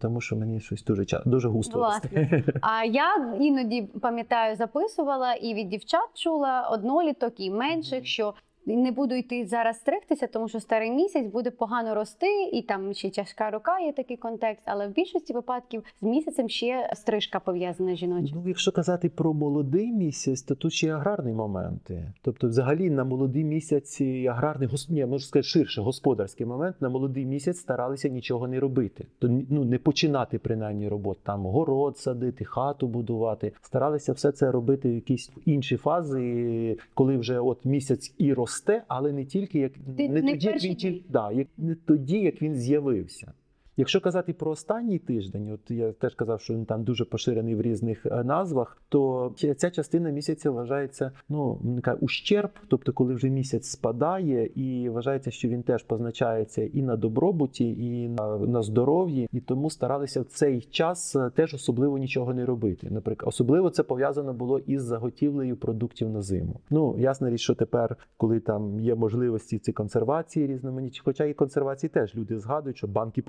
тому 0.00 0.20
що 0.20 0.36
мені 0.36 0.60
щось 0.60 0.84
дуже 0.84 1.04
дуже 1.26 1.48
густо 1.48 1.78
Власне. 1.78 2.42
А 2.60 2.84
я 2.84 3.34
іноді 3.40 3.82
пам'ятаю, 3.82 4.56
записувала 4.56 5.34
і 5.34 5.54
від 5.54 5.68
дівчат 5.68 6.08
чула 6.14 6.68
одноліток 6.72 7.40
і 7.40 7.50
менших, 7.50 8.06
що 8.06 8.34
не 8.66 8.92
буду 8.92 9.14
йти 9.14 9.46
зараз 9.46 9.76
стригтися, 9.76 10.26
тому 10.26 10.48
що 10.48 10.60
старий 10.60 10.90
місяць 10.90 11.26
буде 11.26 11.50
погано 11.50 11.94
рости, 11.94 12.50
і 12.52 12.62
там 12.62 12.94
ще 12.94 13.10
тяжка 13.10 13.50
рука 13.50 13.80
є 13.80 13.92
такий 13.92 14.16
контекст. 14.16 14.62
Але 14.66 14.88
в 14.88 14.90
більшості 14.90 15.32
випадків 15.32 15.82
з 16.00 16.02
місяцем 16.02 16.48
ще 16.48 16.90
стрижка 16.94 17.40
пов'язана 17.40 17.94
жіноча. 17.94 18.34
Ну, 18.34 18.42
якщо 18.46 18.72
казати 18.72 19.08
про 19.08 19.32
молодий 19.34 19.92
місяць, 19.92 20.42
то 20.42 20.54
тут 20.54 20.72
ще 20.72 20.86
й 20.86 20.90
аграрні 20.90 21.32
моменти. 21.32 22.12
Тобто, 22.22 22.48
взагалі, 22.48 22.90
на 22.90 23.04
молодий 23.04 23.44
місяць 23.44 24.00
аграрний. 24.30 24.68
Ні, 24.88 25.06
можу 25.06 25.24
сказати 25.24 25.48
ширше, 25.48 25.80
господарський 25.80 26.46
момент. 26.46 26.76
На 26.80 26.88
молодий 26.88 27.24
місяць 27.24 27.58
старалися 27.58 28.08
нічого 28.08 28.48
не 28.48 28.60
робити. 28.60 29.06
То 29.18 29.28
ну 29.50 29.64
не 29.64 29.78
починати 29.78 30.38
принаймні 30.38 30.88
роботу. 30.88 31.20
Там 31.22 31.46
город 31.46 31.98
садити, 31.98 32.44
хату 32.44 32.86
будувати. 32.86 33.52
Старалися 33.62 34.12
все 34.12 34.32
це 34.32 34.50
робити 34.50 34.90
в 34.90 34.94
якісь 34.94 35.30
інші 35.44 35.76
фази, 35.76 36.78
коли 36.94 37.16
вже 37.16 37.40
от 37.40 37.64
місяць 37.64 38.14
і 38.18 38.32
росте, 38.52 38.82
але 38.88 39.12
не 39.12 39.24
тільки 39.24 39.58
як 39.58 39.72
Ти- 39.96 40.08
не, 40.08 40.22
не 40.22 40.32
тоді, 40.32 40.46
як 40.46 40.64
він 40.64 40.74
ті- 40.74 41.04
да, 41.08 41.32
як 41.32 41.48
не 41.58 41.74
тоді, 41.74 42.18
як 42.20 42.42
він 42.42 42.54
з'явився. 42.54 43.32
Якщо 43.76 44.00
казати 44.00 44.32
про 44.32 44.50
останній 44.50 44.98
тиждень, 44.98 45.52
от 45.52 45.70
я 45.70 45.92
теж 45.92 46.14
казав, 46.14 46.40
що 46.40 46.54
він 46.54 46.64
там 46.64 46.84
дуже 46.84 47.04
поширений 47.04 47.54
в 47.54 47.62
різних 47.62 48.06
е, 48.06 48.24
назвах, 48.24 48.82
то 48.88 49.32
ця- 49.56 49.70
частина 49.70 50.10
місяця 50.10 50.50
вважається 50.50 51.12
ну 51.28 51.60
така 51.76 51.94
ущерб, 51.94 52.50
тобто 52.68 52.92
коли 52.92 53.14
вже 53.14 53.28
місяць 53.28 53.66
спадає, 53.66 54.46
і 54.54 54.88
вважається, 54.88 55.30
що 55.30 55.48
він 55.48 55.62
теж 55.62 55.82
позначається 55.82 56.62
і 56.62 56.82
на 56.82 56.96
добробуті, 56.96 57.68
і 57.70 58.08
на, 58.08 58.38
на 58.38 58.62
здоров'ї, 58.62 59.28
і 59.32 59.40
тому 59.40 59.70
старалися 59.70 60.20
в 60.20 60.24
цей 60.24 60.60
час 60.60 61.16
е, 61.16 61.30
теж 61.34 61.54
особливо 61.54 61.98
нічого 61.98 62.34
не 62.34 62.46
робити. 62.46 62.88
Наприклад, 62.90 63.28
особливо 63.28 63.70
це 63.70 63.82
пов'язано 63.82 64.32
було 64.32 64.58
із 64.58 64.82
заготівлею 64.82 65.56
продуктів 65.56 66.10
на 66.10 66.22
зиму. 66.22 66.60
Ну 66.70 66.96
ясна 66.98 67.30
річ, 67.30 67.40
що 67.40 67.54
тепер, 67.54 67.96
коли 68.16 68.40
там 68.40 68.80
є 68.80 68.94
можливості 68.94 69.58
ці 69.58 69.72
консервації 69.72 70.46
різноманітні, 70.46 71.00
хоча 71.04 71.24
і 71.24 71.34
консервації 71.34 71.90
теж 71.90 72.14
люди 72.16 72.38
згадують, 72.38 72.76
що 72.76 72.86
банки 72.86 73.22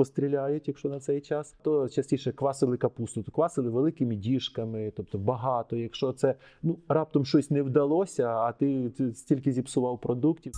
постріляють, 0.44 0.68
якщо 0.68 0.90
на 0.90 1.00
цей 1.00 1.22
час, 1.22 1.56
то 1.62 1.90
частіше 1.90 2.32
квасили 2.32 2.78
капусту, 2.78 3.24
то 3.24 3.32
квасили 3.32 3.70
великими 3.70 4.16
діжками, 4.16 4.92
тобто 4.96 5.18
багато. 5.18 5.76
Якщо 5.76 6.14
це 6.14 6.36
ну 6.64 6.78
раптом 6.88 7.26
щось 7.26 7.52
не 7.52 7.62
вдалося, 7.62 8.28
а 8.28 8.52
ти, 8.52 8.92
стільки 9.14 9.52
зіпсував 9.52 10.00
продуктів. 10.00 10.54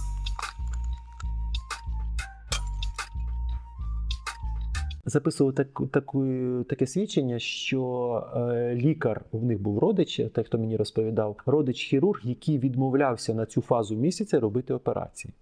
записував 5.07 5.53
так, 5.53 5.81
таку, 5.91 6.25
таке 6.69 6.87
свідчення, 6.87 7.39
що 7.39 8.23
е, 8.35 8.75
лікар 8.75 9.25
в 9.31 9.43
них 9.43 9.61
був 9.61 9.79
родич, 9.79 10.21
той, 10.33 10.43
хто 10.43 10.57
мені 10.57 10.77
розповідав, 10.77 11.37
родич-хірург, 11.45 12.21
який 12.23 12.59
відмовлявся 12.59 13.33
на 13.33 13.45
цю 13.45 13.61
фазу 13.61 13.95
місяця 13.95 14.39
робити 14.39 14.73
операції. 14.73 15.33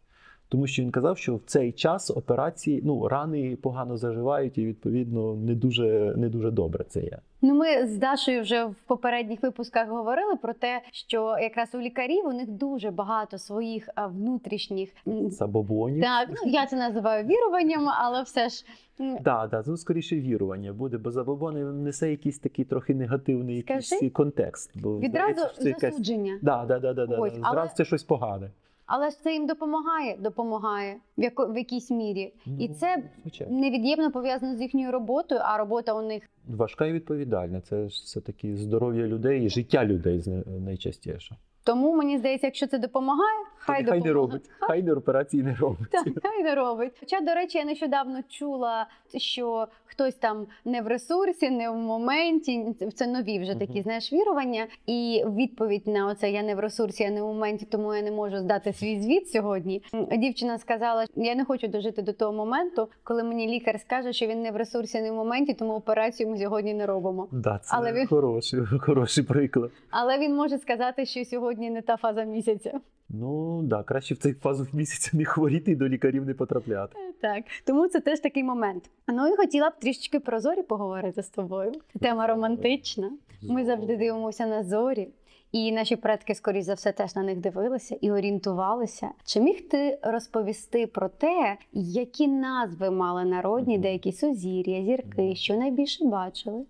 Тому 0.49 0.67
що 0.67 0.81
він 0.81 0.91
казав, 0.91 1.17
що 1.17 1.35
в 1.35 1.41
цей 1.45 1.71
час 1.71 2.11
операції 2.11 2.81
ну 2.85 3.07
рани 3.07 3.57
погано 3.61 3.97
заживають, 3.97 4.57
і 4.57 4.65
відповідно 4.65 5.35
не 5.35 5.55
дуже 5.55 6.13
не 6.17 6.29
дуже 6.29 6.51
добре 6.51 6.85
це 6.89 7.01
є. 7.01 7.19
Ну, 7.41 7.55
ми 7.55 7.87
з 7.87 7.97
Дашою 7.97 8.41
вже 8.41 8.65
в 8.65 8.75
попередніх 8.87 9.43
випусках 9.43 9.89
говорили 9.89 10.35
про 10.35 10.53
те, 10.53 10.81
що 10.91 11.37
якраз 11.41 11.75
у 11.75 11.79
лікарів 11.79 12.25
у 12.25 12.33
них 12.33 12.49
дуже 12.49 12.91
багато 12.91 13.37
своїх 13.37 13.89
внутрішніх 14.09 14.89
Забобонів. 15.27 16.03
так. 16.03 16.29
Ну 16.29 16.51
я 16.51 16.65
це 16.65 16.75
називаю 16.75 17.25
віруванням, 17.25 17.89
але 17.99 18.21
все 18.21 18.49
ж 18.49 18.65
Да, 18.99 19.47
да, 19.51 19.63
ну 19.67 19.77
скоріше 19.77 20.15
вірування 20.15 20.73
буде, 20.73 20.97
бо 20.97 21.11
забобони 21.11 21.63
несе 21.63 22.11
якийсь 22.11 22.39
такий 22.39 22.65
трохи 22.65 22.95
негативний 22.95 23.55
якийсь 23.55 24.11
контекст. 24.13 24.71
Бо 24.75 24.99
відразу 24.99 25.33
здається, 25.33 25.53
що 25.53 25.63
це 25.63 25.69
якась... 25.69 25.81
засудження. 25.81 26.39
Да, 26.41 26.65
да, 26.67 26.79
да, 26.79 26.93
да, 26.93 27.05
да. 27.05 27.17
Ось, 27.17 27.33
Зразу 27.33 27.47
але- 27.57 27.69
це 27.75 27.85
щось 27.85 28.03
погане. 28.03 28.49
Але 28.85 29.09
ж 29.09 29.21
це 29.23 29.33
їм 29.33 29.47
допомагає, 29.47 30.17
допомагає 30.19 30.95
в 31.17 31.23
яко 31.23 31.47
в 31.47 31.57
якійсь 31.57 31.91
мірі, 31.91 32.33
і 32.45 32.67
Ну, 32.69 32.75
це 32.75 33.03
звичайно. 33.21 33.59
невід'ємно 33.59 34.11
пов'язано 34.11 34.55
з 34.55 34.61
їхньою 34.61 34.91
роботою. 34.91 35.41
А 35.43 35.57
робота 35.57 35.93
у 35.93 36.01
них 36.01 36.29
важка 36.47 36.85
і 36.85 36.93
відповідальна. 36.93 37.61
Це 37.61 37.89
ж 37.89 38.01
все 38.05 38.21
таки 38.21 38.57
здоров'я 38.57 39.07
людей 39.07 39.45
і 39.45 39.49
життя 39.49 39.85
людей 39.85 40.23
найчастіше. 40.59 41.35
Тому 41.63 41.95
мені 41.95 42.17
здається, 42.17 42.47
якщо 42.47 42.67
це 42.67 42.77
допомагає, 42.77 43.37
хай 43.57 43.75
хай 43.75 43.83
допомагає. 43.83 44.03
не 44.07 44.13
робить, 44.13 44.49
хай 44.59 44.83
не 44.83 44.93
операції 44.93 45.43
не 45.43 45.55
робить. 45.55 45.89
Так, 45.91 46.07
хай 46.23 46.43
не 46.43 46.55
робить. 46.55 46.93
Хоча, 46.99 47.21
до 47.21 47.33
речі, 47.33 47.57
я 47.57 47.65
нещодавно 47.65 48.19
чула, 48.29 48.87
що 49.17 49.67
хтось 49.85 50.15
там 50.15 50.47
не 50.65 50.81
в 50.81 50.87
ресурсі, 50.87 51.49
не 51.49 51.69
в 51.69 51.75
моменті. 51.75 52.65
Це- 52.95 53.07
нові 53.07 53.39
вже 53.39 53.55
такі, 53.55 53.81
знаєш, 53.81 54.13
вірування. 54.13 54.67
І 54.87 55.23
відповідь 55.37 55.87
на 55.87 56.07
оце 56.07 56.31
я 56.31 56.43
не 56.43 56.55
в 56.55 56.59
ресурсі, 56.59 57.03
я 57.03 57.09
не 57.11 57.21
в 57.21 57.25
моменті, 57.25 57.65
тому 57.71 57.95
я 57.95 58.01
не 58.01 58.11
можу 58.11 58.37
здати 58.37 58.73
свій 58.73 59.01
звіт 59.01 59.29
сьогодні. 59.29 59.81
Дівчина 60.17 60.57
сказала, 60.57 61.05
я 61.15 61.35
не 61.35 61.45
хочу 61.45 61.67
дожити 61.67 62.01
до 62.01 62.13
того 62.13 62.33
моменту, 62.33 62.87
коли 63.03 63.23
мені 63.23 63.47
лікар 63.47 63.79
скаже, 63.79 64.13
що 64.13 64.27
він 64.27 64.41
не 64.41 64.51
в 64.51 64.55
ресурсі, 64.55 65.01
не 65.01 65.11
в 65.11 65.15
моменті, 65.15 65.53
тому 65.53 65.73
операцію 65.73 66.29
ми 66.29 66.37
сьогодні 66.37 66.73
не 66.73 66.85
робимо. 66.85 67.27
Да, 67.31 67.59
це 67.63 67.75
Але 67.77 67.93
він- 67.93 68.07
хороший, 68.07 68.59
хороший 68.81 69.23
приклад. 69.23 69.71
Але 69.89 70.17
він 70.19 70.35
може 70.35 70.57
сказати, 70.57 71.05
що 71.05 71.25
сьогодні 71.25 71.52
не 71.59 71.81
та 71.81 71.97
фаза 71.97 72.23
місяця. 72.23 72.79
Ну 73.09 73.61
да, 73.63 73.83
краще 73.83 74.13
в 74.13 74.17
цей 74.17 74.33
фазу 74.33 74.67
місяця 74.73 75.17
не 75.17 75.25
хворіти 75.25 75.71
і 75.71 75.75
до 75.75 75.87
лікарів 75.87 76.25
не 76.25 76.33
потрапляти. 76.33 76.95
Так, 77.21 77.43
тому 77.65 77.87
це 77.87 77.99
теж 77.99 78.19
такий 78.19 78.43
момент. 78.43 78.89
Ну 79.07 79.27
і 79.27 79.37
хотіла 79.37 79.69
б 79.69 79.79
трішечки 79.79 80.19
про 80.19 80.39
зорі 80.39 80.63
поговорити 80.63 81.23
з 81.23 81.29
тобою. 81.29 81.71
Тема 82.01 82.27
романтична. 82.27 83.11
Ми 83.41 83.65
завжди 83.65 83.97
дивимося 83.97 84.45
на 84.45 84.63
зорі. 84.63 85.07
І 85.51 85.71
наші 85.71 85.95
предки, 85.95 86.35
скоріш 86.35 86.65
за 86.65 86.73
все, 86.73 86.91
теж 86.91 87.15
на 87.15 87.23
них 87.23 87.37
дивилися 87.37 87.97
і 88.01 88.11
орієнтувалися. 88.11 89.09
Чи 89.25 89.39
міг 89.41 89.69
ти 89.69 89.99
розповісти 90.03 90.87
про 90.87 91.09
те, 91.09 91.57
які 91.73 92.27
назви 92.27 92.91
мали 92.91 93.25
народні, 93.25 93.77
деякі 93.77 94.11
сузір'я, 94.11 94.83
зірки, 94.83 95.35
що 95.35 95.57
найбільше 95.57 96.05
бачили? 96.05 96.65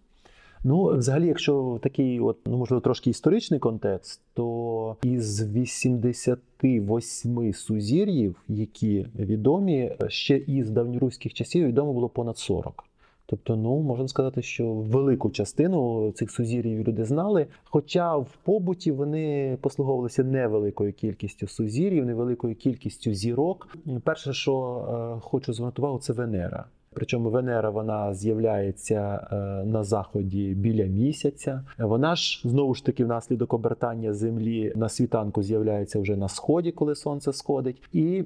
Ну, 0.64 0.98
взагалі, 0.98 1.28
якщо 1.28 1.80
такий, 1.84 2.20
от 2.20 2.38
ну 2.46 2.58
можливо, 2.58 2.82
трошки 2.82 3.10
історичний 3.10 3.60
контекст, 3.60 4.22
то 4.34 4.96
із 5.04 5.54
88 5.54 7.54
сузір'їв, 7.54 8.36
які 8.48 9.08
відомі, 9.16 9.92
ще 10.08 10.38
із 10.38 10.70
давньоруських 10.70 11.34
часів 11.34 11.68
відомо 11.68 11.94
було 11.94 12.10
понад 12.10 12.38
40. 12.38 12.84
Тобто, 13.26 13.56
ну 13.56 13.80
можна 13.80 14.08
сказати, 14.08 14.42
що 14.42 14.74
велику 14.74 15.30
частину 15.30 16.12
цих 16.12 16.32
сузір'їв 16.32 16.88
люди 16.88 17.06
знали. 17.06 17.48
Хоча 17.64 18.18
в 18.18 18.28
побуті 18.44 18.92
вони 18.92 19.58
послуговувалися 19.62 20.24
невеликою 20.24 20.94
кількістю 20.94 21.48
сузір'їв, 21.48 22.06
невеликою 22.06 22.56
кількістю 22.56 23.14
зірок. 23.14 23.68
Перше, 24.04 24.34
що 24.34 24.86
е, 25.18 25.22
хочу 25.22 25.54
звернути 25.54 25.82
увагу, 25.82 26.00
це 26.00 26.14
Венера. 26.14 26.66
Причому 26.96 27.30
Венера 27.30 27.70
вона 27.70 28.14
з'являється 28.14 29.28
е, 29.32 29.36
на 29.66 29.84
заході 29.84 30.54
біля 30.54 30.86
місяця. 30.86 31.64
Вона 31.80 32.16
ж 32.16 32.42
знову 32.44 32.76
ж 32.76 32.86
таки 32.86 33.06
внаслідок 33.06 33.54
обертання 33.54 34.14
Землі 34.14 34.74
на 34.76 34.90
світанку 34.90 35.44
з'являється 35.44 36.00
вже 36.00 36.16
на 36.16 36.30
сході, 36.30 36.72
коли 36.72 36.96
сонце 36.96 37.34
сходить. 37.34 37.82
І 37.94 38.24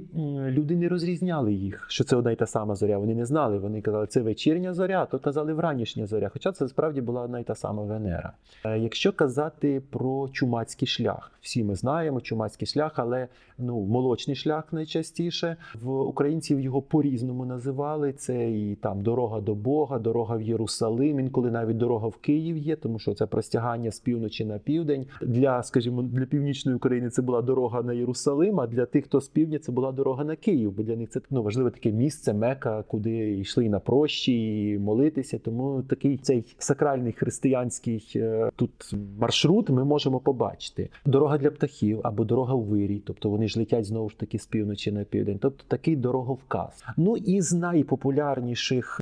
люди 0.48 0.76
не 0.76 0.90
розрізняли 0.90 1.54
їх, 1.54 1.86
що 1.90 2.04
це 2.04 2.16
одна 2.16 2.32
й 2.32 2.36
та 2.36 2.46
сама 2.46 2.76
зоря. 2.76 2.98
Вони 2.98 3.16
не 3.16 3.26
знали. 3.26 3.58
Вони 3.58 3.82
казали, 3.82 4.08
це 4.08 4.22
вечірня 4.22 4.74
зоря, 4.74 5.06
то 5.06 5.20
казали 5.20 5.54
вранішня 5.54 6.06
зоря. 6.06 6.30
Хоча 6.34 6.52
це 6.52 6.68
справді 6.68 7.02
була 7.02 7.22
одна 7.22 7.40
й 7.40 7.44
та 7.44 7.56
сама 7.56 7.84
Венера. 7.84 8.34
Е, 8.66 8.80
Якщо 8.80 9.14
казати 9.14 9.82
про 9.90 10.30
чумацький 10.30 10.88
шлях, 10.88 11.32
всі 11.42 11.64
ми 11.64 11.76
знаємо 11.76 12.22
чумацький 12.22 12.68
шлях, 12.68 12.92
але 12.96 13.28
ну 13.58 13.80
молочний 13.86 14.36
шлях 14.36 14.74
найчастіше 14.74 15.56
в 15.82 15.90
українців 15.90 16.60
його 16.60 16.82
по-різному 16.82 17.46
називали. 17.46 18.14
Це 18.14 18.52
там 18.82 19.02
дорога 19.02 19.42
до 19.42 19.56
Бога, 19.56 20.00
дорога 20.00 20.36
в 20.36 20.42
Єрусалим, 20.42 21.20
інколи 21.20 21.52
навіть 21.52 21.78
дорога 21.78 22.08
в 22.08 22.16
Київ 22.16 22.58
є, 22.58 22.76
тому 22.76 23.00
що 23.00 23.14
це 23.14 23.26
простягання 23.26 23.92
з 23.92 24.00
півночі 24.00 24.46
на 24.46 24.60
південь. 24.60 25.06
Для, 25.22 25.64
скажімо, 25.64 26.02
для 26.02 26.26
північної 26.26 26.76
України 26.76 27.10
це 27.10 27.22
була 27.22 27.42
дорога 27.42 27.82
на 27.82 27.94
Єрусалим, 27.94 28.60
а 28.60 28.68
для 28.68 28.86
тих, 28.86 29.06
хто 29.06 29.22
з 29.22 29.28
півдня, 29.28 29.60
це 29.60 29.72
була 29.72 29.92
дорога 29.92 30.24
на 30.24 30.36
Київ. 30.36 30.72
Бо 30.72 30.84
для 30.84 30.96
них 30.96 31.10
це 31.10 31.22
ну, 31.30 31.44
важливе 31.44 31.70
таке 31.72 31.92
місце, 31.92 32.34
мека, 32.34 32.84
куди 32.88 33.38
йшли 33.38 33.70
на 33.70 33.80
прощі 33.80 34.64
і 34.70 34.80
молитися. 34.80 35.40
Тому 35.40 35.84
такий 35.90 36.18
цей 36.18 36.46
сакральний 36.58 37.12
християнський 37.12 38.12
е, 38.16 38.52
тут 38.56 38.94
маршрут 39.20 39.70
ми 39.70 39.86
можемо 39.86 40.20
побачити. 40.20 40.90
Дорога 41.06 41.38
для 41.38 41.52
птахів 41.52 42.00
або 42.04 42.26
дорога 42.26 42.54
у 42.54 42.62
вирій, 42.62 43.02
тобто 43.06 43.30
вони 43.30 43.48
ж 43.48 43.60
летять 43.60 43.86
знову 43.86 44.10
ж 44.10 44.20
таки 44.20 44.40
з 44.40 44.46
півночі 44.46 44.92
на 44.92 45.04
південь. 45.04 45.38
Тобто 45.42 45.64
такий 45.68 45.96
дороговказ. 45.96 46.84
Ну 46.98 47.18
і 47.18 47.42
з 47.42 47.54
найпопулярніших 47.54 48.47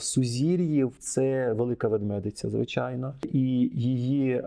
сузір'їв 0.01 0.93
це 0.99 1.53
велика 1.53 1.87
ведмедиця, 1.87 2.49
звичайно, 2.49 3.13
і 3.33 3.39
її 3.73 4.31
е, 4.31 4.41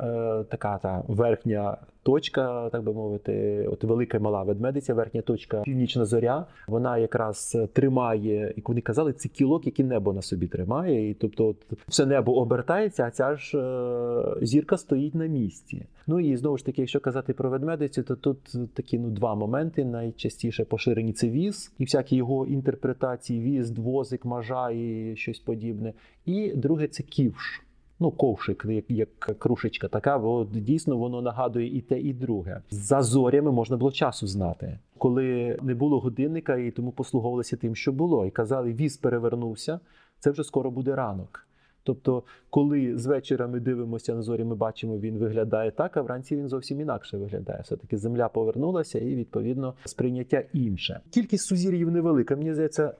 така 0.50 0.78
та 0.78 1.02
верхня. 1.08 1.76
Точка, 2.08 2.68
так 2.72 2.82
би 2.82 2.92
мовити, 2.92 3.66
от 3.72 3.84
велика 3.84 4.16
і 4.16 4.20
мала 4.20 4.42
ведмедиця, 4.42 4.94
верхня 4.94 5.22
точка, 5.22 5.60
північна 5.60 6.04
зоря. 6.04 6.46
Вона 6.68 6.98
якраз 6.98 7.58
тримає, 7.72 8.52
як 8.56 8.68
вони 8.68 8.80
казали, 8.80 9.12
це 9.12 9.28
кілок, 9.28 9.66
який 9.66 9.84
небо 9.84 10.12
на 10.12 10.22
собі 10.22 10.46
тримає. 10.46 11.10
І 11.10 11.14
тобто, 11.14 11.46
от, 11.46 11.56
все 11.88 12.06
небо 12.06 12.36
обертається, 12.36 13.04
а 13.04 13.10
ця 13.10 13.36
ж 13.36 13.58
е, 13.58 14.46
зірка 14.46 14.76
стоїть 14.76 15.14
на 15.14 15.26
місці. 15.26 15.86
Ну 16.06 16.20
і 16.20 16.36
знову 16.36 16.58
ж 16.58 16.66
таки, 16.66 16.80
якщо 16.80 17.00
казати 17.00 17.32
про 17.32 17.50
ведмедицю, 17.50 18.02
то 18.02 18.16
тут 18.16 18.38
такі 18.74 18.98
ну 18.98 19.10
два 19.10 19.34
моменти. 19.34 19.84
Найчастіше 19.84 20.64
поширені 20.64 21.12
це 21.12 21.28
віз 21.28 21.72
і 21.78 21.84
всякі 21.84 22.16
його 22.16 22.46
інтерпретації: 22.46 23.40
віз, 23.40 23.70
двозик, 23.70 24.24
мажа 24.24 24.70
і 24.70 25.12
щось 25.16 25.38
подібне. 25.38 25.92
І 26.26 26.52
друге 26.54 26.88
це 26.88 27.02
ківш. 27.02 27.67
Ну, 28.00 28.10
ковшик, 28.10 28.64
як, 28.68 28.90
як 28.90 29.18
крушечка 29.18 29.88
така, 29.88 30.18
бо 30.18 30.46
дійсно 30.52 30.96
воно 30.96 31.22
нагадує 31.22 31.76
і 31.76 31.80
те, 31.80 32.00
і 32.00 32.12
друге. 32.12 32.62
За 32.70 33.02
зорями 33.02 33.52
можна 33.52 33.76
було 33.76 33.92
часу 33.92 34.26
знати, 34.26 34.78
коли 34.98 35.58
не 35.62 35.74
було 35.74 36.00
годинника, 36.00 36.56
і 36.56 36.70
тому 36.70 36.92
послуговувалися 36.92 37.56
тим, 37.56 37.76
що 37.76 37.92
було. 37.92 38.26
І 38.26 38.30
казали, 38.30 38.72
віз 38.72 38.96
перевернувся, 38.96 39.80
це 40.18 40.30
вже 40.30 40.44
скоро 40.44 40.70
буде 40.70 40.94
ранок. 40.94 41.44
Тобто, 41.82 42.22
коли 42.50 42.98
з 42.98 43.06
вечора 43.06 43.46
ми 43.46 43.60
дивимося 43.60 44.14
на 44.14 44.22
зорі, 44.22 44.44
ми 44.44 44.54
бачимо, 44.54 44.98
він 44.98 45.18
виглядає 45.18 45.70
так, 45.70 45.96
а 45.96 46.02
вранці 46.02 46.36
він 46.36 46.48
зовсім 46.48 46.80
інакше 46.80 47.16
виглядає. 47.16 47.60
Все-таки 47.62 47.98
земля 47.98 48.28
повернулася, 48.28 48.98
і 48.98 49.14
відповідно 49.14 49.74
сприйняття 49.84 50.42
інше. 50.52 51.00
Кількість 51.10 51.46
сузір'їв 51.46 51.90
невелика. 51.90 52.36
Мені 52.36 52.54
здається, 52.54 52.94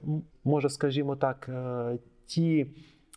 може, 0.45 0.69
скажімо 0.69 1.17
так, 1.17 1.49
е, 1.49 1.99
ті 2.27 2.67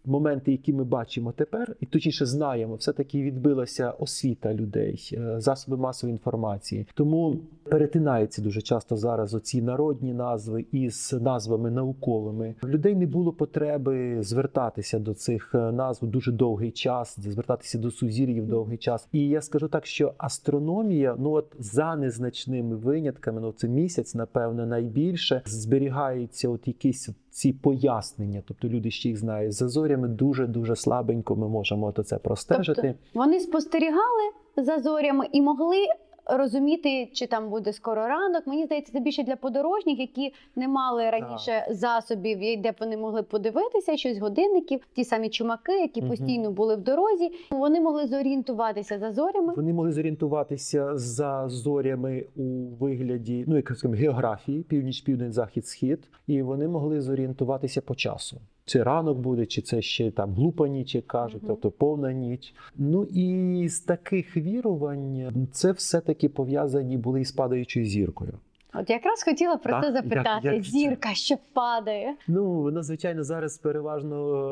моменти, 0.06 0.52
які 0.52 0.74
ми 0.74 0.84
бачимо 0.84 1.32
тепер, 1.32 1.76
і 1.80 1.86
точніше 1.86 2.26
знаємо, 2.26 2.76
все-таки 2.76 3.22
відбилася 3.22 3.92
освіта 3.92 4.54
людей, 4.54 5.10
е, 5.14 5.36
засоби 5.40 5.78
масової 5.78 6.12
інформації. 6.12 6.88
Тому 6.94 7.38
перетинаються 7.64 8.42
дуже 8.42 8.62
часто 8.62 8.98
зараз 8.98 9.34
оці 9.34 9.62
народні 9.62 10.14
назви 10.14 10.66
із 10.72 11.14
назвами 11.22 11.72
науковими. 11.72 12.56
Людей 12.64 12.96
не 12.96 13.06
було 13.06 13.34
потреби 13.34 14.24
звертатися 14.24 15.00
до 15.00 15.14
цих 15.14 15.52
е, 15.56 15.72
назв 15.72 16.06
дуже 16.06 16.32
довгий 16.32 16.72
час, 16.72 17.20
звертатися 17.20 17.78
до 17.78 17.92
сузір'їв 17.92 18.48
довгий 18.48 18.78
час. 18.78 19.08
І 19.12 19.28
я 19.28 19.42
скажу 19.42 19.68
так, 19.68 19.86
що 19.86 20.14
астрономія, 20.18 21.16
ну 21.20 21.32
от 21.32 21.56
за 21.60 21.96
незначними 21.96 22.76
винятками, 22.76 23.42
ну 23.42 23.52
це 23.52 23.68
місяць, 23.68 24.16
напевно, 24.16 24.66
найбільше 24.66 25.42
зберігаються 25.46 26.50
от 26.50 26.68
якісь 26.68 27.10
ці 27.32 27.54
пояснення, 27.54 28.44
тобто 28.48 28.68
люди 28.68 28.92
ще 28.92 29.10
їх 29.10 29.18
знають. 29.18 29.54
За 29.54 29.70
зорями 29.70 30.08
дуже 30.08 30.48
дуже 30.48 30.76
слабенько 30.76 31.36
ми 31.36 31.50
можемо 31.50 31.92
то 31.92 32.04
це 32.04 32.18
простежити. 32.18 32.82
Тобто 32.82 33.20
Вони 33.20 33.40
спостерігали 33.40 34.32
за 34.58 34.80
зорями 34.80 35.28
і 35.32 35.42
могли 35.42 35.78
розуміти, 36.26 37.10
чи 37.14 37.28
там 37.28 37.50
буде 37.50 37.74
скоро 37.74 38.08
ранок. 38.08 38.48
Мені 38.48 38.66
здається, 38.66 38.92
це 38.94 39.00
більше 39.00 39.24
для 39.24 39.36
подорожніх, 39.36 40.00
які 40.00 40.34
не 40.56 40.68
мали 40.68 41.10
раніше 41.10 41.68
засобів, 41.70 42.62
де 42.62 42.72
б 42.72 42.76
вони 42.80 42.98
могли 42.98 43.24
подивитися 43.24 43.98
щось 43.98 44.18
годинників. 44.18 44.88
Ті 44.94 45.04
самі 45.04 45.30
чумаки, 45.30 45.82
які 45.82 46.02
Мгм. 46.02 46.10
постійно 46.10 46.52
були 46.52 46.76
в 46.76 46.82
дорозі. 46.82 47.32
Вони 47.52 47.82
могли 47.82 48.08
зорієнтуватися 48.08 49.00
за 49.00 49.12
зорями. 49.12 49.54
Вони 49.56 49.74
могли 49.74 49.92
зорієнтуватися 49.92 50.98
за 50.98 51.50
зорями 51.50 52.26
у 52.36 52.42
вигляді, 52.80 53.46
ну 53.48 53.56
як 53.56 53.68
скажімо, 53.70 53.94
географії, 53.94 54.64
північ, 54.64 55.02
південь, 55.02 55.32
захід, 55.32 55.68
схід, 55.68 56.10
і 56.28 56.42
вони 56.42 56.68
могли 56.68 57.02
зорієнтуватися 57.02 57.82
по 57.82 57.96
часу. 57.96 58.42
Чи 58.72 58.84
ранок 58.84 59.18
буде, 59.18 59.46
чи 59.46 59.62
це 59.62 59.82
ще 59.82 60.12
там 60.12 60.34
глупа 60.34 60.68
ніч, 60.68 60.96
як 60.96 61.08
кажуть, 61.08 61.42
тобто 61.48 61.72
повна 61.72 62.14
ніч. 62.14 62.54
Ну 62.78 63.04
і 63.04 63.68
з 63.70 63.80
таких 63.80 64.38
вірувань 64.38 65.50
це 65.52 65.72
все-таки 65.72 66.30
пов'язані 66.30 66.98
були 66.98 67.22
із 67.22 67.32
падаючою 67.32 67.86
зіркою. 67.86 68.34
От 68.74 68.90
якраз 68.90 69.24
хотіла 69.24 69.58
про 69.58 69.72
Так, 69.72 69.84
це 69.84 69.92
запитати. 69.92 70.48
як 70.48 70.66
це? 70.66 70.72
Зірка, 70.72 71.10
що 71.14 71.36
падає. 71.54 72.14
Ну, 72.28 72.52
воно, 72.62 72.84
звичайно, 72.84 73.24
зараз 73.24 73.58
переважно 73.58 74.48